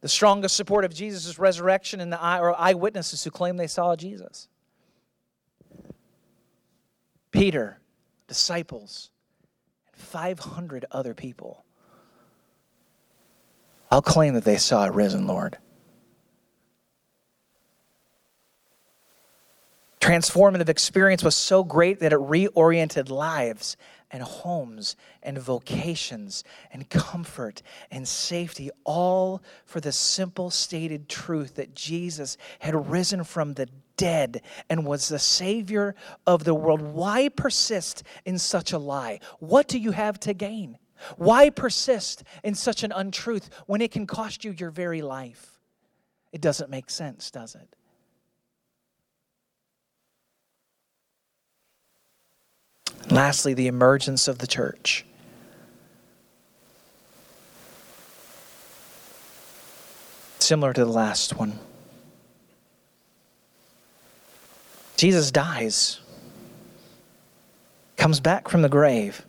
The 0.00 0.08
strongest 0.08 0.56
support 0.56 0.84
of 0.84 0.94
Jesus' 0.94 1.38
resurrection 1.38 2.00
and 2.00 2.12
the 2.12 2.20
eye, 2.20 2.40
or 2.40 2.58
eyewitnesses 2.58 3.22
who 3.22 3.30
claim 3.30 3.56
they 3.56 3.66
saw 3.66 3.96
Jesus. 3.96 4.48
Peter, 7.30 7.80
disciples, 8.26 9.10
and 9.92 10.00
500 10.00 10.86
other 10.90 11.14
people. 11.14 11.64
I'll 13.90 14.02
claim 14.02 14.34
that 14.34 14.44
they 14.44 14.56
saw 14.56 14.86
a 14.86 14.90
risen 14.90 15.26
Lord. 15.26 15.58
Transformative 20.00 20.68
experience 20.68 21.22
was 21.22 21.36
so 21.36 21.62
great 21.62 22.00
that 22.00 22.12
it 22.12 22.18
reoriented 22.18 23.10
lives 23.10 23.76
and 24.10 24.22
homes 24.22 24.96
and 25.22 25.38
vocations 25.38 26.44
and 26.72 26.88
comfort 26.88 27.62
and 27.90 28.06
safety, 28.06 28.70
all 28.84 29.42
for 29.64 29.80
the 29.80 29.92
simple 29.92 30.50
stated 30.50 31.08
truth 31.08 31.54
that 31.54 31.74
Jesus 31.74 32.36
had 32.58 32.90
risen 32.90 33.24
from 33.24 33.54
the 33.54 33.68
dead 33.96 34.42
and 34.68 34.86
was 34.86 35.08
the 35.08 35.18
Savior 35.18 35.94
of 36.26 36.44
the 36.44 36.54
world. 36.54 36.80
Why 36.80 37.28
persist 37.28 38.02
in 38.24 38.38
such 38.38 38.72
a 38.72 38.78
lie? 38.78 39.20
What 39.38 39.68
do 39.68 39.78
you 39.78 39.92
have 39.92 40.18
to 40.20 40.34
gain? 40.34 40.78
Why 41.16 41.50
persist 41.50 42.24
in 42.44 42.54
such 42.54 42.82
an 42.82 42.92
untruth 42.92 43.50
when 43.66 43.80
it 43.80 43.90
can 43.90 44.06
cost 44.06 44.44
you 44.44 44.52
your 44.52 44.70
very 44.70 45.02
life? 45.02 45.58
It 46.32 46.40
doesn't 46.40 46.70
make 46.70 46.90
sense, 46.90 47.30
does 47.30 47.54
it? 47.54 47.76
Lastly, 53.08 53.54
the 53.54 53.66
emergence 53.66 54.28
of 54.28 54.38
the 54.38 54.46
church. 54.46 55.04
Similar 60.38 60.72
to 60.72 60.84
the 60.84 60.90
last 60.90 61.36
one. 61.36 61.58
Jesus 64.96 65.30
dies, 65.30 66.00
comes 67.96 68.20
back 68.20 68.48
from 68.48 68.60
the 68.60 68.68
grave, 68.68 69.24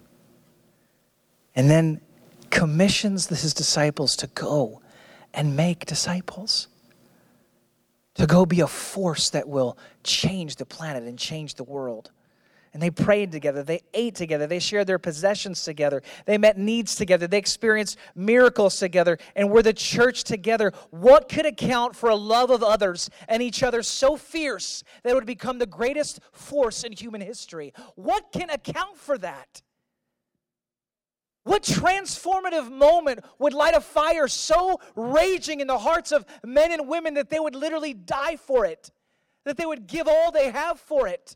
and 1.55 1.69
then 1.69 2.01
commissions 2.49 3.27
his 3.27 3.53
disciples 3.53 4.17
to 4.17 4.27
go 4.27 4.81
and 5.33 5.55
make 5.55 5.85
disciples, 5.85 6.67
to 8.15 8.27
go 8.27 8.45
be 8.45 8.59
a 8.59 8.67
force 8.67 9.29
that 9.29 9.47
will 9.47 9.77
change 10.03 10.57
the 10.57 10.65
planet 10.65 11.03
and 11.03 11.17
change 11.17 11.55
the 11.55 11.63
world. 11.63 12.11
And 12.73 12.81
they 12.81 12.89
prayed 12.89 13.33
together. 13.33 13.63
They 13.63 13.81
ate 13.93 14.15
together. 14.15 14.47
They 14.47 14.59
shared 14.59 14.87
their 14.87 14.99
possessions 14.99 15.63
together. 15.63 16.01
They 16.25 16.37
met 16.37 16.57
needs 16.57 16.95
together. 16.95 17.27
They 17.27 17.37
experienced 17.37 17.97
miracles 18.15 18.79
together 18.79 19.17
and 19.35 19.51
were 19.51 19.61
the 19.61 19.73
church 19.73 20.23
together. 20.23 20.71
What 20.89 21.27
could 21.27 21.45
account 21.45 21.97
for 21.97 22.09
a 22.09 22.15
love 22.15 22.49
of 22.49 22.63
others 22.63 23.09
and 23.27 23.41
each 23.41 23.61
other 23.61 23.83
so 23.83 24.15
fierce 24.15 24.85
that 25.03 25.09
it 25.09 25.15
would 25.15 25.25
become 25.25 25.59
the 25.59 25.65
greatest 25.65 26.21
force 26.31 26.85
in 26.85 26.93
human 26.93 27.19
history? 27.19 27.73
What 27.95 28.31
can 28.31 28.49
account 28.49 28.97
for 28.97 29.17
that? 29.17 29.61
What 31.43 31.63
transformative 31.63 32.71
moment 32.71 33.19
would 33.39 33.53
light 33.53 33.73
a 33.73 33.81
fire 33.81 34.27
so 34.29 34.79
raging 34.95 35.59
in 35.59 35.67
the 35.67 35.79
hearts 35.79 36.11
of 36.11 36.25
men 36.45 36.71
and 36.71 36.87
women 36.87 37.15
that 37.15 37.29
they 37.29 37.39
would 37.39 37.55
literally 37.55 37.93
die 37.93 38.37
for 38.37 38.65
it, 38.65 38.91
that 39.43 39.57
they 39.57 39.65
would 39.65 39.87
give 39.87 40.07
all 40.07 40.31
they 40.31 40.51
have 40.51 40.79
for 40.79 41.07
it? 41.07 41.35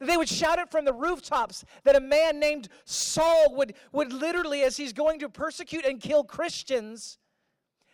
They 0.00 0.16
would 0.16 0.28
shout 0.28 0.58
it 0.58 0.70
from 0.70 0.86
the 0.86 0.94
rooftops 0.94 1.64
that 1.84 1.94
a 1.94 2.00
man 2.00 2.40
named 2.40 2.68
Saul 2.86 3.54
would, 3.56 3.74
would 3.92 4.14
literally, 4.14 4.62
as 4.62 4.76
he's 4.76 4.94
going 4.94 5.18
to 5.20 5.28
persecute 5.28 5.84
and 5.84 6.00
kill 6.00 6.24
Christians, 6.24 7.18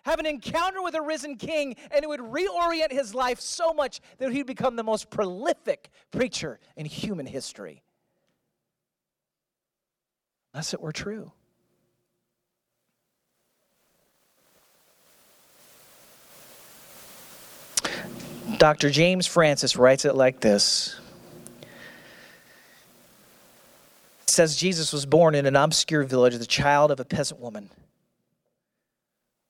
have 0.05 0.21
an 0.21 0.27
encounter 0.27 0.81
with 0.81 0.95
a 0.95 1.03
risen 1.03 1.37
king, 1.37 1.75
and 1.91 2.05
it 2.05 2.09
would 2.09 2.21
reorient 2.21 2.93
his 2.93 3.13
life 3.13 3.41
so 3.41 3.75
much 3.75 4.01
that 4.19 4.31
he'd 4.31 4.47
become 4.47 4.77
the 4.77 4.85
most 4.85 5.11
prolific 5.11 5.91
preacher 6.13 6.61
in 6.77 6.87
human 6.87 7.27
history. 7.27 7.83
Unless 10.55 10.75
it 10.75 10.81
were 10.81 10.93
true. 10.93 11.33
Dr. 18.59 18.91
James 18.91 19.27
Francis 19.27 19.77
writes 19.77 20.05
it 20.05 20.15
like 20.15 20.39
this 20.39 21.01
says 24.37 24.57
Jesus 24.57 24.93
was 24.93 25.07
born 25.07 25.35
in 25.35 25.47
an 25.47 25.57
obscure 25.57 26.05
village, 26.05 26.37
the 26.37 26.47
child 26.47 26.91
of 26.91 27.01
a 27.01 27.05
peasant 27.05 27.41
woman. 27.41 27.71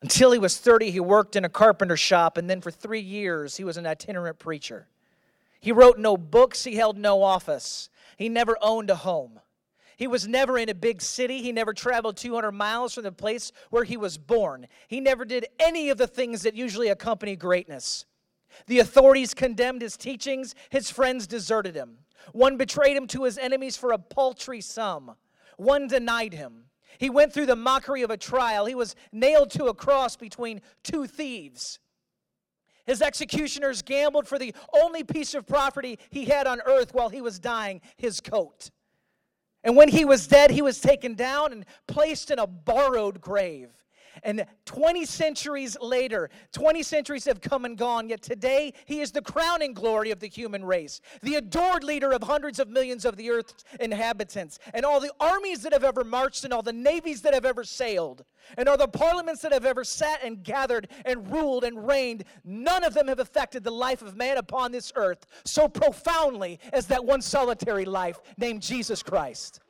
Until 0.01 0.31
he 0.31 0.39
was 0.39 0.59
30, 0.59 0.93
he 0.93 1.01
worked 1.01 1.35
in 1.35 1.45
a 1.45 1.49
carpenter 1.49 1.97
shop, 1.97 2.37
and 2.37 2.49
then 2.49 2.61
for 2.61 2.71
three 2.71 3.01
years, 3.01 3.57
he 3.57 3.65
was 3.65 3.77
an 3.77 3.87
itinerant 3.87 4.39
preacher. 4.39 4.87
He 5.59 5.73
wrote 5.73 5.99
no 5.99 6.17
books, 6.17 6.63
he 6.63 6.77
held 6.77 6.97
no 6.97 7.23
office, 7.23 7.91
he 8.17 8.29
never 8.29 8.57
owned 8.63 8.89
a 8.89 8.95
home. 8.95 9.41
He 9.97 10.07
was 10.07 10.29
never 10.29 10.59
in 10.59 10.69
a 10.69 10.75
big 10.75 11.01
city. 11.01 11.41
He 11.41 11.53
never 11.53 11.73
traveled 11.73 12.19
200 12.19 12.53
miles 12.53 12.93
from 12.93 13.05
the 13.05 13.13
place 13.13 13.51
where 13.71 13.85
he 13.85 13.97
was 13.97 14.19
born. 14.19 14.67
He 14.89 15.01
never 15.01 15.25
did 15.25 15.47
any 15.59 15.89
of 15.89 15.97
the 15.97 16.07
things 16.07 16.43
that 16.43 16.55
usually 16.55 16.89
accompany 16.89 17.35
greatness. 17.35 18.05
The 18.67 18.79
authorities 18.79 19.33
condemned 19.33 19.81
his 19.81 19.97
teachings, 19.97 20.55
his 20.69 20.91
friends 20.91 21.27
deserted 21.27 21.75
him. 21.75 21.99
One 22.33 22.57
betrayed 22.57 22.97
him 22.97 23.07
to 23.09 23.25
his 23.25 23.39
enemies 23.39 23.77
for 23.77 23.93
a 23.93 23.99
paltry 23.99 24.61
sum. 24.61 25.17
One 25.57 25.87
denied 25.87 26.33
him. 26.33 26.65
He 26.99 27.11
went 27.11 27.33
through 27.33 27.47
the 27.47 27.57
mockery 27.57 28.03
of 28.03 28.11
a 28.11 28.17
trial. 28.17 28.67
He 28.67 28.75
was 28.75 28.95
nailed 29.13 29.51
to 29.53 29.67
a 29.67 29.75
cross 29.75 30.17
between 30.17 30.61
two 30.83 31.07
thieves. 31.07 31.79
His 32.87 33.03
executioners 33.03 33.83
gambled 33.83 34.29
for 34.29 34.39
the 34.39 34.55
only 34.73 35.03
piece 35.03 35.35
of 35.35 35.47
property 35.47 35.99
he 36.11 36.27
had 36.27 36.47
on 36.47 36.61
earth 36.65 36.95
while 36.95 37.09
he 37.09 37.21
was 37.21 37.39
dying 37.39 37.81
his 37.97 38.21
coat. 38.21 38.71
And 39.65 39.77
when 39.77 39.89
he 39.89 40.05
was 40.05 40.29
dead, 40.29 40.53
he 40.53 40.63
was 40.63 40.81
taken 40.81 41.15
down 41.15 41.53
and 41.53 41.67
placed 41.89 42.31
in 42.31 42.39
a 42.39 42.47
borrowed 42.47 43.21
grave. 43.21 43.71
And 44.23 44.47
20 44.65 45.05
centuries 45.05 45.77
later, 45.81 46.31
20 46.53 46.83
centuries 46.83 47.25
have 47.25 47.41
come 47.41 47.65
and 47.65 47.77
gone, 47.77 48.09
yet 48.09 48.23
today 48.23 48.73
he 48.85 49.01
is 49.01 49.13
the 49.13 49.23
crowning 49.23 49.75
glory 49.75 50.11
of 50.11 50.21
the 50.21 50.29
human 50.29 50.65
race, 50.65 51.01
the 51.23 51.37
adored 51.37 51.85
leader 51.85 52.13
of 52.13 52.23
hundreds 52.23 52.59
of 52.59 52.69
millions 52.69 53.05
of 53.05 53.17
the 53.17 53.31
earth's 53.31 53.65
inhabitants, 53.81 54.59
and 54.75 54.85
all 54.85 55.01
the 55.01 55.13
armies 55.21 55.63
that 55.63 55.73
have 55.73 55.85
ever 55.85 56.05
marched, 56.05 56.45
and 56.45 56.53
all 56.53 56.63
the 56.63 56.73
navies 56.73 57.23
that 57.23 57.35
have 57.35 57.45
ever 57.45 57.65
sailed, 57.65 58.25
and 58.57 58.69
all 58.69 58.77
the 58.77 58.89
parliaments 58.89 59.43
that 59.43 59.53
have 59.53 59.67
ever 59.67 59.85
sat 59.85 60.21
and 60.23 60.43
gathered 60.43 60.89
and 61.05 61.31
ruled 61.31 61.65
and 61.65 61.87
reigned. 61.87 62.25
None 62.45 62.85
of 62.85 62.95
them 62.95 63.09
have 63.09 63.19
affected 63.19 63.65
the 63.65 63.71
life 63.71 64.03
of 64.03 64.17
man 64.17 64.39
upon 64.39 64.73
this 64.73 64.93
earth 64.97 65.27
so 65.45 65.69
profoundly 65.69 66.59
as 66.73 66.87
that 66.87 67.05
one 67.05 67.23
solitary 67.23 67.85
life 67.85 68.19
named 68.39 68.63
Jesus 68.63 69.03
Christ. 69.03 69.61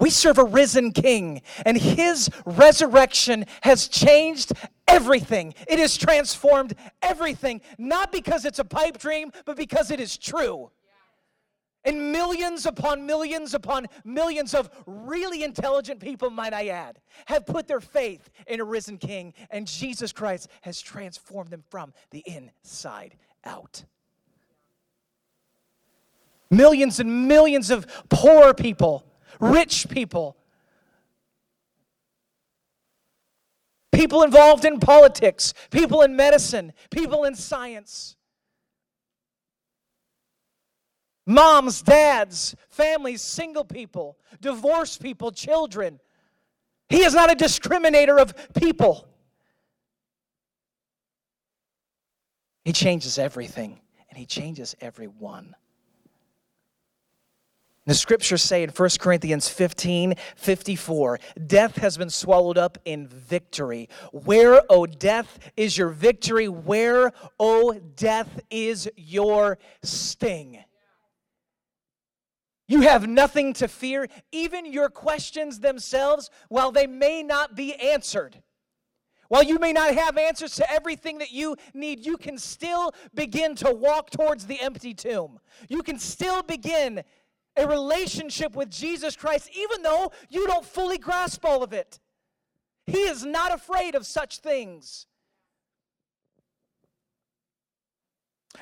We 0.00 0.10
serve 0.10 0.38
a 0.38 0.44
risen 0.44 0.92
king, 0.92 1.42
and 1.64 1.76
his 1.76 2.28
resurrection 2.44 3.46
has 3.62 3.86
changed 3.88 4.52
everything. 4.88 5.54
It 5.68 5.78
has 5.78 5.96
transformed 5.96 6.74
everything, 7.00 7.60
not 7.78 8.10
because 8.10 8.44
it's 8.44 8.58
a 8.58 8.64
pipe 8.64 8.98
dream, 8.98 9.30
but 9.44 9.56
because 9.56 9.90
it 9.90 10.00
is 10.00 10.16
true. 10.16 10.70
And 11.84 12.12
millions 12.12 12.64
upon 12.64 13.06
millions 13.06 13.54
upon 13.54 13.86
millions 14.04 14.54
of 14.54 14.70
really 14.86 15.44
intelligent 15.44 16.00
people, 16.00 16.30
might 16.30 16.54
I 16.54 16.68
add, 16.68 16.98
have 17.26 17.44
put 17.46 17.68
their 17.68 17.80
faith 17.80 18.30
in 18.46 18.60
a 18.60 18.64
risen 18.64 18.96
king, 18.96 19.34
and 19.50 19.66
Jesus 19.66 20.10
Christ 20.10 20.48
has 20.62 20.80
transformed 20.80 21.50
them 21.50 21.62
from 21.70 21.92
the 22.10 22.24
inside 22.26 23.16
out. 23.44 23.84
Millions 26.50 27.00
and 27.00 27.28
millions 27.28 27.70
of 27.70 27.86
poor 28.08 28.54
people 28.54 29.04
rich 29.40 29.88
people, 29.88 30.36
people 33.92 34.22
involved 34.22 34.64
in 34.64 34.80
politics, 34.80 35.54
people 35.70 36.02
in 36.02 36.16
medicine, 36.16 36.72
people 36.90 37.24
in 37.24 37.34
science. 37.34 38.16
Moms, 41.26 41.80
dads, 41.80 42.54
families, 42.68 43.22
single 43.22 43.64
people, 43.64 44.18
divorced 44.40 45.02
people, 45.02 45.30
children. 45.32 45.98
He 46.90 47.02
is 47.02 47.14
not 47.14 47.32
a 47.32 47.34
discriminator 47.34 48.20
of 48.20 48.34
people. 48.54 49.08
He 52.64 52.72
changes 52.72 53.18
everything, 53.18 53.80
and 54.10 54.18
He 54.18 54.26
changes 54.26 54.74
everyone. 54.80 55.54
The 57.86 57.94
scriptures 57.94 58.42
say 58.42 58.62
in 58.62 58.70
1 58.70 58.90
Corinthians 58.98 59.48
15 59.48 60.14
54, 60.36 61.20
death 61.46 61.76
has 61.76 61.98
been 61.98 62.08
swallowed 62.08 62.56
up 62.56 62.78
in 62.86 63.08
victory. 63.08 63.90
Where, 64.12 64.62
O 64.70 64.86
death, 64.86 65.38
is 65.56 65.76
your 65.76 65.90
victory? 65.90 66.48
Where, 66.48 67.12
O 67.38 67.74
death, 67.74 68.40
is 68.48 68.90
your 68.96 69.58
sting? 69.82 70.64
You 72.66 72.80
have 72.82 73.06
nothing 73.06 73.52
to 73.54 73.68
fear. 73.68 74.08
Even 74.32 74.64
your 74.64 74.88
questions 74.88 75.60
themselves, 75.60 76.30
while 76.48 76.72
they 76.72 76.86
may 76.86 77.22
not 77.22 77.54
be 77.54 77.74
answered, 77.74 78.42
while 79.28 79.42
you 79.42 79.58
may 79.58 79.72
not 79.72 79.94
have 79.94 80.16
answers 80.16 80.54
to 80.56 80.70
everything 80.70 81.18
that 81.18 81.32
you 81.32 81.56
need, 81.74 82.06
you 82.06 82.16
can 82.16 82.38
still 82.38 82.92
begin 83.14 83.54
to 83.56 83.70
walk 83.70 84.10
towards 84.10 84.46
the 84.46 84.60
empty 84.60 84.94
tomb. 84.94 85.38
You 85.68 85.82
can 85.82 85.98
still 85.98 86.42
begin 86.42 87.02
a 87.56 87.66
relationship 87.66 88.56
with 88.56 88.70
Jesus 88.70 89.16
Christ, 89.16 89.50
even 89.56 89.82
though 89.82 90.12
you 90.28 90.46
don't 90.46 90.64
fully 90.64 90.98
grasp 90.98 91.44
all 91.44 91.62
of 91.62 91.72
it. 91.72 92.00
He 92.86 92.98
is 92.98 93.24
not 93.24 93.52
afraid 93.52 93.94
of 93.94 94.06
such 94.06 94.38
things. 94.38 95.06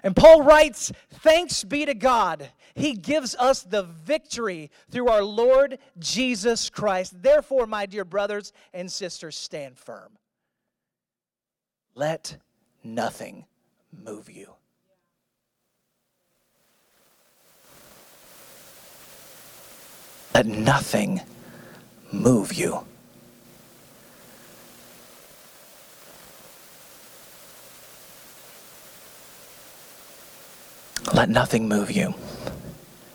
And 0.03 0.17
Paul 0.17 0.43
writes, 0.43 0.93
Thanks 1.11 1.65
be 1.65 1.87
to 1.87 1.95
God. 1.95 2.51
He 2.75 2.95
gives 2.95 3.35
us 3.37 3.63
the 3.63 3.83
victory 3.83 4.71
through 4.91 5.09
our 5.09 5.23
Lord 5.23 5.79
Jesus 5.99 6.71
Christ. 6.71 7.23
Therefore, 7.23 7.67
my 7.67 7.87
dear 7.87 8.05
brothers 8.05 8.53
and 8.73 8.91
sisters, 8.91 9.37
stand 9.37 9.79
firm. 9.79 10.19
Let 11.95 12.39
nothing 12.83 13.45
move 13.93 14.31
you. 14.31 14.55
Let 20.35 20.47
nothing 20.47 21.21
move 22.11 22.55
you. 22.55 22.85
Let 31.13 31.29
nothing 31.29 31.69
move 31.69 31.91
you. 31.91 32.15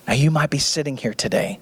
Now, 0.08 0.14
you 0.14 0.30
might 0.30 0.50
be 0.50 0.60
sitting 0.60 0.96
here 0.96 1.14
today, 1.14 1.60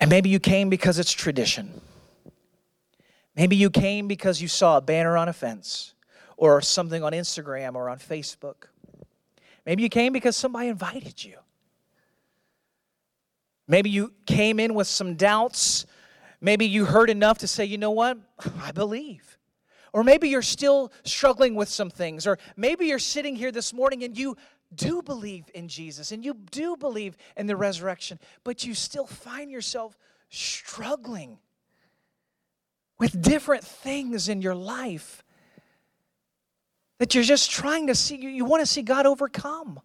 and 0.00 0.10
maybe 0.10 0.28
you 0.28 0.40
came 0.40 0.68
because 0.68 0.98
it's 0.98 1.12
tradition. 1.12 1.80
Maybe 3.36 3.56
you 3.56 3.70
came 3.70 4.08
because 4.08 4.42
you 4.42 4.48
saw 4.48 4.78
a 4.78 4.80
banner 4.80 5.16
on 5.16 5.28
a 5.28 5.32
fence 5.32 5.94
or 6.36 6.60
something 6.60 7.02
on 7.02 7.12
Instagram 7.12 7.74
or 7.74 7.88
on 7.88 7.98
Facebook. 7.98 8.66
Maybe 9.64 9.82
you 9.82 9.88
came 9.88 10.12
because 10.12 10.36
somebody 10.36 10.68
invited 10.68 11.24
you. 11.24 11.36
Maybe 13.66 13.90
you 13.90 14.12
came 14.26 14.60
in 14.60 14.74
with 14.74 14.86
some 14.86 15.14
doubts. 15.14 15.86
Maybe 16.40 16.66
you 16.66 16.84
heard 16.84 17.10
enough 17.10 17.38
to 17.38 17.48
say, 17.48 17.64
you 17.64 17.78
know 17.78 17.90
what? 17.90 18.18
I 18.62 18.72
believe. 18.72 19.38
Or 19.92 20.02
maybe 20.04 20.28
you're 20.28 20.42
still 20.42 20.92
struggling 21.04 21.54
with 21.54 21.68
some 21.68 21.88
things. 21.88 22.26
Or 22.26 22.38
maybe 22.56 22.86
you're 22.86 22.98
sitting 22.98 23.36
here 23.36 23.52
this 23.52 23.72
morning 23.72 24.02
and 24.02 24.18
you 24.18 24.36
do 24.74 25.02
believe 25.02 25.44
in 25.54 25.68
Jesus 25.68 26.12
and 26.12 26.24
you 26.24 26.34
do 26.50 26.76
believe 26.76 27.16
in 27.36 27.46
the 27.46 27.56
resurrection, 27.56 28.18
but 28.42 28.64
you 28.64 28.74
still 28.74 29.06
find 29.06 29.50
yourself 29.50 29.96
struggling 30.28 31.38
with 32.98 33.22
different 33.22 33.64
things 33.64 34.28
in 34.28 34.42
your 34.42 34.54
life 34.54 35.22
that 36.98 37.14
you're 37.14 37.24
just 37.24 37.50
trying 37.50 37.86
to 37.88 37.94
see, 37.94 38.16
you 38.16 38.44
want 38.44 38.60
to 38.60 38.66
see 38.66 38.82
God 38.82 39.06
overcome. 39.06 39.80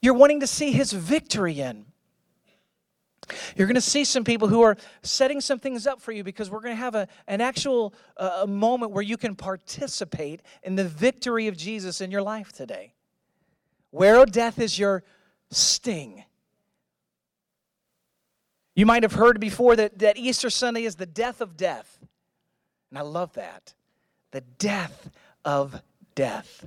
You're 0.00 0.14
wanting 0.14 0.40
to 0.40 0.46
see 0.46 0.72
His 0.72 0.92
victory 0.92 1.60
in. 1.60 1.86
You're 3.56 3.66
going 3.66 3.74
to 3.74 3.80
see 3.80 4.04
some 4.04 4.24
people 4.24 4.48
who 4.48 4.62
are 4.62 4.76
setting 5.02 5.40
some 5.40 5.58
things 5.58 5.86
up 5.86 6.00
for 6.00 6.12
you 6.12 6.24
because 6.24 6.50
we're 6.50 6.60
going 6.60 6.74
to 6.74 6.80
have 6.80 6.94
a, 6.94 7.08
an 7.26 7.40
actual 7.40 7.94
uh, 8.16 8.46
moment 8.48 8.92
where 8.92 9.02
you 9.02 9.16
can 9.16 9.34
participate 9.34 10.42
in 10.62 10.76
the 10.76 10.84
victory 10.84 11.46
of 11.46 11.56
Jesus 11.56 12.00
in 12.00 12.10
your 12.10 12.22
life 12.22 12.52
today. 12.52 12.94
Where, 13.90 14.16
O 14.16 14.24
death, 14.24 14.58
is 14.58 14.78
your 14.78 15.02
sting? 15.50 16.24
You 18.74 18.86
might 18.86 19.02
have 19.02 19.14
heard 19.14 19.40
before 19.40 19.74
that, 19.76 19.98
that 19.98 20.16
Easter 20.16 20.50
Sunday 20.50 20.84
is 20.84 20.96
the 20.96 21.06
death 21.06 21.40
of 21.40 21.56
death. 21.56 21.98
And 22.90 22.98
I 22.98 23.02
love 23.02 23.32
that. 23.34 23.74
The 24.30 24.40
death 24.40 25.10
of 25.44 25.82
death. 26.14 26.66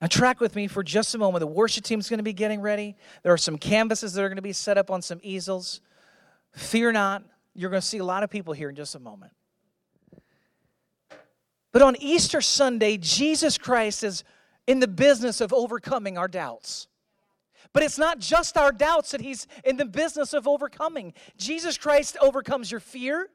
Now, 0.00 0.06
track 0.06 0.40
with 0.40 0.54
me 0.54 0.68
for 0.68 0.84
just 0.84 1.14
a 1.14 1.18
moment. 1.18 1.40
The 1.40 1.46
worship 1.46 1.84
team 1.84 1.98
is 1.98 2.08
going 2.08 2.18
to 2.18 2.24
be 2.24 2.32
getting 2.32 2.60
ready. 2.60 2.94
There 3.24 3.32
are 3.32 3.38
some 3.38 3.58
canvases 3.58 4.12
that 4.12 4.22
are 4.22 4.28
going 4.28 4.36
to 4.36 4.42
be 4.42 4.52
set 4.52 4.78
up 4.78 4.90
on 4.90 5.02
some 5.02 5.18
easels. 5.22 5.80
Fear 6.52 6.92
not, 6.92 7.24
you're 7.54 7.70
going 7.70 7.80
to 7.80 7.86
see 7.86 7.98
a 7.98 8.04
lot 8.04 8.22
of 8.22 8.30
people 8.30 8.52
here 8.52 8.68
in 8.68 8.76
just 8.76 8.94
a 8.94 9.00
moment. 9.00 9.32
But 11.72 11.82
on 11.82 11.96
Easter 12.00 12.40
Sunday, 12.40 12.96
Jesus 12.96 13.58
Christ 13.58 14.04
is 14.04 14.24
in 14.66 14.80
the 14.80 14.88
business 14.88 15.40
of 15.40 15.52
overcoming 15.52 16.16
our 16.16 16.28
doubts. 16.28 16.88
But 17.72 17.82
it's 17.82 17.98
not 17.98 18.18
just 18.18 18.56
our 18.56 18.72
doubts 18.72 19.10
that 19.10 19.20
he's 19.20 19.46
in 19.64 19.76
the 19.76 19.84
business 19.84 20.32
of 20.32 20.48
overcoming. 20.48 21.12
Jesus 21.36 21.76
Christ 21.76 22.16
overcomes 22.20 22.70
your 22.70 22.80
fear, 22.80 23.28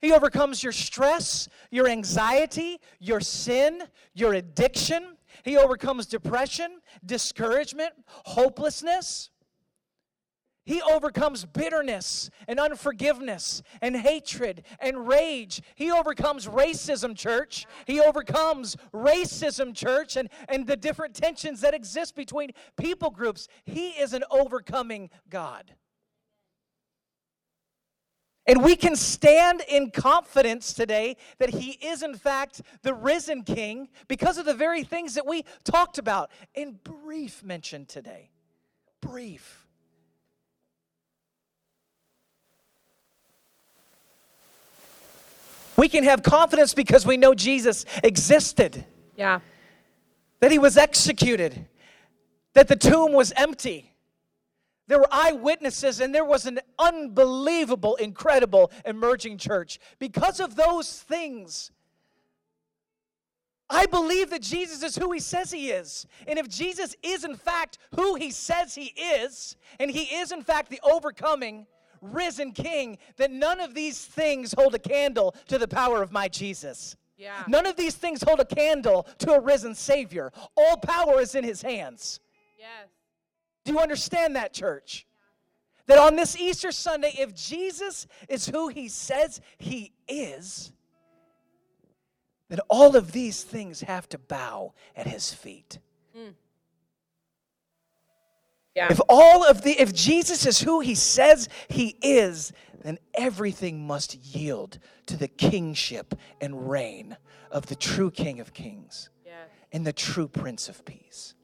he 0.00 0.12
overcomes 0.12 0.64
your 0.64 0.72
stress, 0.72 1.48
your 1.70 1.86
anxiety, 1.86 2.80
your 2.98 3.20
sin, 3.20 3.84
your 4.14 4.34
addiction. 4.34 5.16
He 5.42 5.56
overcomes 5.56 6.06
depression, 6.06 6.80
discouragement, 7.04 7.92
hopelessness. 8.06 9.30
He 10.64 10.80
overcomes 10.80 11.44
bitterness 11.44 12.30
and 12.46 12.60
unforgiveness 12.60 13.62
and 13.80 13.96
hatred 13.96 14.62
and 14.78 15.08
rage. 15.08 15.60
He 15.74 15.90
overcomes 15.90 16.46
racism, 16.46 17.16
church. 17.16 17.66
He 17.84 18.00
overcomes 18.00 18.76
racism, 18.94 19.74
church, 19.74 20.16
and, 20.16 20.28
and 20.48 20.66
the 20.66 20.76
different 20.76 21.14
tensions 21.14 21.62
that 21.62 21.74
exist 21.74 22.14
between 22.14 22.52
people 22.76 23.10
groups. 23.10 23.48
He 23.64 23.90
is 23.90 24.12
an 24.12 24.22
overcoming 24.30 25.10
God. 25.28 25.74
And 28.46 28.64
we 28.64 28.74
can 28.74 28.96
stand 28.96 29.62
in 29.68 29.90
confidence 29.92 30.72
today 30.72 31.16
that 31.38 31.50
He 31.50 31.72
is, 31.72 32.02
in 32.02 32.14
fact, 32.14 32.60
the 32.82 32.92
risen 32.92 33.44
King 33.44 33.88
because 34.08 34.36
of 34.36 34.46
the 34.46 34.54
very 34.54 34.82
things 34.82 35.14
that 35.14 35.26
we 35.26 35.44
talked 35.64 35.98
about 35.98 36.30
in 36.54 36.78
brief 36.82 37.44
mention 37.44 37.86
today. 37.86 38.30
Brief. 39.00 39.66
We 45.76 45.88
can 45.88 46.04
have 46.04 46.22
confidence 46.22 46.74
because 46.74 47.06
we 47.06 47.16
know 47.16 47.34
Jesus 47.34 47.84
existed. 48.02 48.84
Yeah. 49.16 49.38
That 50.40 50.50
He 50.50 50.58
was 50.58 50.76
executed, 50.76 51.66
that 52.54 52.66
the 52.66 52.76
tomb 52.76 53.12
was 53.12 53.32
empty 53.36 53.91
there 54.88 54.98
were 54.98 55.08
eyewitnesses, 55.10 56.00
and 56.00 56.14
there 56.14 56.24
was 56.24 56.46
an 56.46 56.60
unbelievable, 56.78 57.94
incredible 57.96 58.70
emerging 58.84 59.38
church. 59.38 59.78
Because 59.98 60.40
of 60.40 60.56
those 60.56 61.00
things, 61.00 61.70
I 63.70 63.86
believe 63.86 64.30
that 64.30 64.42
Jesus 64.42 64.82
is 64.82 64.96
who 64.96 65.12
he 65.12 65.20
says 65.20 65.50
he 65.50 65.70
is. 65.70 66.06
And 66.26 66.38
if 66.38 66.48
Jesus 66.48 66.94
is, 67.02 67.24
in 67.24 67.36
fact, 67.36 67.78
who 67.94 68.16
he 68.16 68.30
says 68.30 68.74
he 68.74 68.92
is, 68.96 69.56
and 69.80 69.90
he 69.90 70.16
is, 70.16 70.30
in 70.30 70.42
fact, 70.42 70.68
the 70.68 70.80
overcoming, 70.82 71.66
risen 72.02 72.52
king, 72.52 72.98
then 73.16 73.38
none 73.38 73.60
of 73.60 73.74
these 73.74 74.04
things 74.04 74.52
hold 74.52 74.74
a 74.74 74.78
candle 74.78 75.34
to 75.48 75.58
the 75.58 75.68
power 75.68 76.02
of 76.02 76.12
my 76.12 76.28
Jesus. 76.28 76.96
Yeah. 77.16 77.44
None 77.46 77.66
of 77.66 77.76
these 77.76 77.94
things 77.94 78.22
hold 78.22 78.40
a 78.40 78.44
candle 78.44 79.06
to 79.18 79.32
a 79.32 79.40
risen 79.40 79.74
Savior. 79.74 80.32
All 80.56 80.76
power 80.76 81.20
is 81.20 81.34
in 81.34 81.44
his 81.44 81.62
hands. 81.62 82.20
Yes. 82.58 82.88
Do 83.64 83.72
you 83.72 83.78
understand 83.78 84.36
that, 84.36 84.52
church? 84.52 85.06
That 85.86 85.98
on 85.98 86.16
this 86.16 86.38
Easter 86.38 86.72
Sunday, 86.72 87.12
if 87.18 87.34
Jesus 87.34 88.06
is 88.28 88.46
who 88.46 88.68
he 88.68 88.88
says 88.88 89.40
he 89.58 89.92
is, 90.08 90.72
then 92.48 92.60
all 92.68 92.96
of 92.96 93.12
these 93.12 93.42
things 93.42 93.80
have 93.80 94.08
to 94.10 94.18
bow 94.18 94.74
at 94.94 95.06
his 95.06 95.32
feet. 95.32 95.78
Mm. 96.16 96.34
Yeah. 98.74 98.88
If 98.90 99.00
all 99.08 99.44
of 99.44 99.62
the 99.62 99.72
if 99.72 99.94
Jesus 99.94 100.46
is 100.46 100.60
who 100.60 100.80
he 100.80 100.94
says 100.94 101.48
he 101.68 101.96
is, 102.00 102.52
then 102.82 102.98
everything 103.14 103.86
must 103.86 104.14
yield 104.14 104.78
to 105.06 105.16
the 105.16 105.28
kingship 105.28 106.14
and 106.40 106.70
reign 106.70 107.16
of 107.50 107.66
the 107.66 107.76
true 107.76 108.10
King 108.10 108.40
of 108.40 108.54
Kings 108.54 109.10
yes. 109.24 109.48
and 109.72 109.86
the 109.86 109.92
true 109.92 110.28
Prince 110.28 110.68
of 110.68 110.84
Peace. 110.84 111.34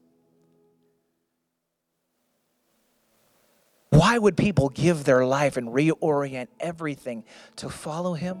Why 3.89 4.17
would 4.17 4.37
people 4.37 4.69
give 4.69 5.03
their 5.03 5.25
life 5.25 5.57
and 5.57 5.69
reorient 5.69 6.47
everything 6.59 7.23
to 7.57 7.69
follow 7.69 8.13
him? 8.13 8.37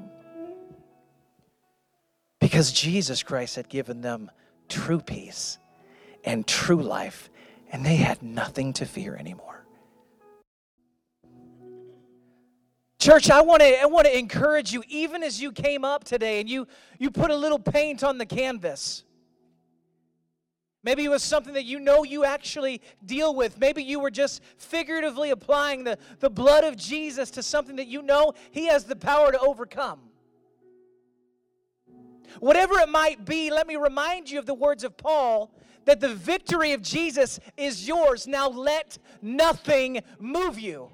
Because 2.39 2.71
Jesus 2.71 3.23
Christ 3.23 3.55
had 3.55 3.67
given 3.67 4.01
them 4.01 4.31
true 4.69 5.01
peace 5.01 5.57
and 6.23 6.45
true 6.45 6.81
life, 6.81 7.29
and 7.71 7.85
they 7.85 7.95
had 7.97 8.21
nothing 8.21 8.73
to 8.73 8.85
fear 8.85 9.15
anymore. 9.15 9.65
Church, 12.99 13.31
I 13.31 13.41
want 13.41 13.61
to 13.61 13.81
I 13.81 13.85
want 13.85 14.07
to 14.07 14.17
encourage 14.17 14.73
you 14.73 14.83
even 14.89 15.23
as 15.23 15.41
you 15.41 15.53
came 15.53 15.85
up 15.85 16.03
today 16.03 16.41
and 16.41 16.49
you 16.49 16.67
you 16.97 17.09
put 17.09 17.31
a 17.31 17.35
little 17.35 17.59
paint 17.59 18.03
on 18.03 18.17
the 18.17 18.25
canvas. 18.25 19.05
Maybe 20.83 21.03
it 21.03 21.09
was 21.09 21.23
something 21.23 21.53
that 21.53 21.65
you 21.65 21.79
know 21.79 22.03
you 22.03 22.23
actually 22.23 22.81
deal 23.05 23.35
with. 23.35 23.59
Maybe 23.59 23.83
you 23.83 23.99
were 23.99 24.11
just 24.11 24.41
figuratively 24.57 25.31
applying 25.31 25.83
the, 25.83 25.97
the 26.19 26.29
blood 26.29 26.63
of 26.63 26.77
Jesus 26.77 27.29
to 27.31 27.43
something 27.43 27.75
that 27.75 27.87
you 27.87 28.01
know 28.01 28.33
He 28.51 28.67
has 28.67 28.85
the 28.85 28.95
power 28.95 29.31
to 29.31 29.39
overcome. 29.39 29.99
Whatever 32.39 32.75
it 32.79 32.89
might 32.89 33.25
be, 33.25 33.49
let 33.51 33.67
me 33.67 33.75
remind 33.75 34.29
you 34.29 34.39
of 34.39 34.45
the 34.45 34.53
words 34.53 34.83
of 34.83 34.95
Paul 34.95 35.51
that 35.85 35.99
the 35.99 36.13
victory 36.13 36.73
of 36.73 36.81
Jesus 36.81 37.39
is 37.57 37.87
yours. 37.87 38.27
Now 38.27 38.47
let 38.47 38.97
nothing 39.21 40.01
move 40.19 40.59
you. 40.59 40.91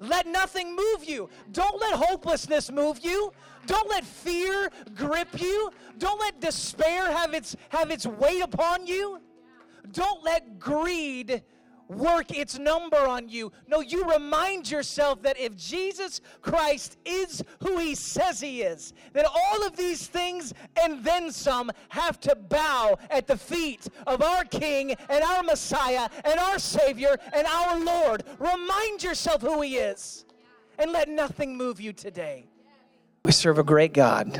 Let 0.00 0.26
nothing 0.26 0.74
move 0.74 1.04
you. 1.04 1.28
Don't 1.52 1.80
let 1.80 1.94
hopelessness 1.94 2.70
move 2.70 3.00
you. 3.02 3.32
Don't 3.66 3.88
let 3.88 4.04
fear 4.04 4.70
grip 4.94 5.40
you. 5.40 5.70
Don't 5.98 6.20
let 6.20 6.40
despair 6.40 7.10
have 7.10 7.34
its, 7.34 7.56
have 7.70 7.90
its 7.90 8.06
weight 8.06 8.42
upon 8.42 8.86
you. 8.86 9.20
Don't 9.92 10.22
let 10.24 10.58
greed 10.58 11.42
work 11.88 12.36
its 12.36 12.58
number 12.58 12.96
on 12.96 13.28
you. 13.28 13.52
No, 13.68 13.80
you 13.80 14.04
remind 14.04 14.70
yourself 14.70 15.22
that 15.22 15.38
if 15.38 15.56
Jesus 15.56 16.20
Christ 16.42 16.98
is 17.04 17.42
who 17.60 17.78
he 17.78 17.94
says 17.94 18.40
he 18.40 18.62
is, 18.62 18.92
then 19.12 19.24
all 19.26 19.66
of 19.66 19.76
these 19.76 20.06
things 20.06 20.52
and 20.80 21.02
then 21.04 21.30
some 21.30 21.70
have 21.90 22.20
to 22.20 22.34
bow 22.34 22.98
at 23.10 23.26
the 23.26 23.36
feet 23.36 23.88
of 24.06 24.22
our 24.22 24.44
King 24.44 24.92
and 25.08 25.24
our 25.24 25.42
Messiah 25.42 26.08
and 26.24 26.38
our 26.38 26.58
Savior 26.58 27.16
and 27.32 27.46
our 27.46 27.78
Lord. 27.78 28.24
Remind 28.38 29.02
yourself 29.02 29.42
who 29.42 29.62
he 29.62 29.76
is 29.76 30.24
and 30.78 30.92
let 30.92 31.08
nothing 31.08 31.56
move 31.56 31.80
you 31.80 31.92
today. 31.92 32.46
We 33.24 33.32
serve 33.32 33.58
a 33.58 33.64
great 33.64 33.92
God. 33.92 34.34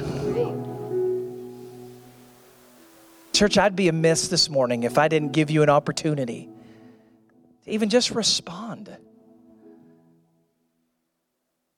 Church, 3.32 3.58
I'd 3.58 3.76
be 3.76 3.88
amiss 3.88 4.28
this 4.28 4.48
morning 4.48 4.84
if 4.84 4.96
I 4.96 5.08
didn't 5.08 5.32
give 5.32 5.50
you 5.50 5.62
an 5.62 5.68
opportunity 5.68 6.48
to 7.66 7.72
even 7.72 7.88
just 7.90 8.12
respond. 8.12 8.96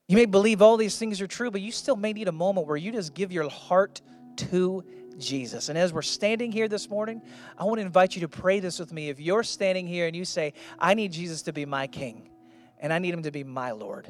You 0.06 0.16
may 0.16 0.26
believe 0.26 0.62
all 0.62 0.76
these 0.76 0.96
things 0.98 1.20
are 1.20 1.26
true, 1.26 1.50
but 1.50 1.60
you 1.60 1.72
still 1.72 1.96
may 1.96 2.12
need 2.12 2.28
a 2.28 2.32
moment 2.32 2.66
where 2.66 2.76
you 2.76 2.92
just 2.92 3.12
give 3.12 3.32
your 3.32 3.48
heart 3.50 4.00
to 4.36 4.84
Jesus. 5.18 5.68
And 5.68 5.76
as 5.76 5.92
we're 5.92 6.02
standing 6.02 6.52
here 6.52 6.68
this 6.68 6.88
morning, 6.88 7.20
I 7.58 7.64
want 7.64 7.78
to 7.78 7.82
invite 7.82 8.14
you 8.14 8.22
to 8.22 8.28
pray 8.28 8.60
this 8.60 8.78
with 8.78 8.92
me. 8.92 9.10
If 9.10 9.20
you're 9.20 9.42
standing 9.42 9.86
here 9.86 10.06
and 10.06 10.16
you 10.16 10.24
say, 10.24 10.54
I 10.78 10.94
need 10.94 11.12
Jesus 11.12 11.42
to 11.42 11.52
be 11.52 11.66
my 11.66 11.86
king, 11.86 12.30
and 12.78 12.92
I 12.92 12.98
need 13.00 13.12
him 13.12 13.24
to 13.24 13.30
be 13.30 13.44
my 13.44 13.72
Lord. 13.72 14.08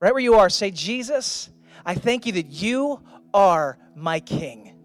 Right 0.00 0.12
where 0.12 0.22
you 0.22 0.34
are, 0.34 0.48
say, 0.48 0.70
Jesus, 0.70 1.50
I 1.84 1.94
thank 1.94 2.26
you 2.26 2.32
that 2.32 2.46
you 2.46 3.02
are 3.34 3.78
my 3.94 4.20
king 4.20 4.75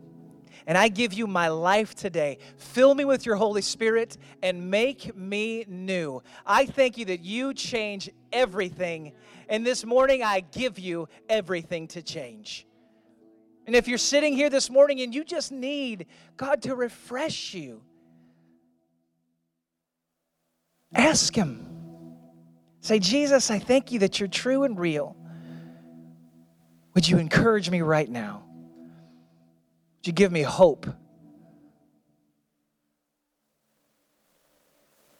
and 0.71 0.77
I 0.77 0.87
give 0.87 1.11
you 1.11 1.27
my 1.27 1.49
life 1.49 1.95
today. 1.95 2.37
Fill 2.55 2.95
me 2.95 3.03
with 3.03 3.25
your 3.25 3.35
Holy 3.35 3.61
Spirit 3.61 4.17
and 4.41 4.71
make 4.71 5.13
me 5.17 5.65
new. 5.67 6.23
I 6.45 6.65
thank 6.65 6.97
you 6.97 7.03
that 7.07 7.19
you 7.19 7.53
change 7.53 8.09
everything. 8.31 9.11
And 9.49 9.65
this 9.65 9.83
morning, 9.83 10.23
I 10.23 10.39
give 10.39 10.79
you 10.79 11.09
everything 11.27 11.89
to 11.89 12.01
change. 12.01 12.65
And 13.67 13.75
if 13.75 13.89
you're 13.89 13.97
sitting 13.97 14.33
here 14.33 14.49
this 14.49 14.69
morning 14.69 15.01
and 15.01 15.13
you 15.13 15.25
just 15.25 15.51
need 15.51 16.05
God 16.37 16.61
to 16.61 16.73
refresh 16.73 17.53
you, 17.53 17.81
ask 20.95 21.35
Him. 21.35 21.67
Say, 22.79 22.99
Jesus, 22.99 23.51
I 23.51 23.59
thank 23.59 23.91
you 23.91 23.99
that 23.99 24.21
you're 24.21 24.29
true 24.29 24.63
and 24.63 24.79
real. 24.79 25.17
Would 26.93 27.09
you 27.09 27.17
encourage 27.17 27.69
me 27.69 27.81
right 27.81 28.09
now? 28.09 28.45
Would 30.01 30.07
you 30.07 30.13
give 30.13 30.31
me 30.31 30.41
hope 30.41 30.87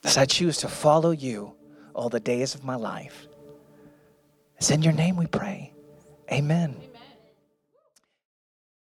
as 0.02 0.18
I 0.18 0.24
choose 0.24 0.56
to 0.56 0.68
follow 0.68 1.12
you 1.12 1.54
all 1.94 2.08
the 2.08 2.18
days 2.18 2.56
of 2.56 2.64
my 2.64 2.74
life? 2.74 3.28
It's 4.56 4.72
in 4.72 4.82
your 4.82 4.92
name 4.92 5.14
we 5.14 5.28
pray. 5.28 5.72
Amen. 6.32 6.74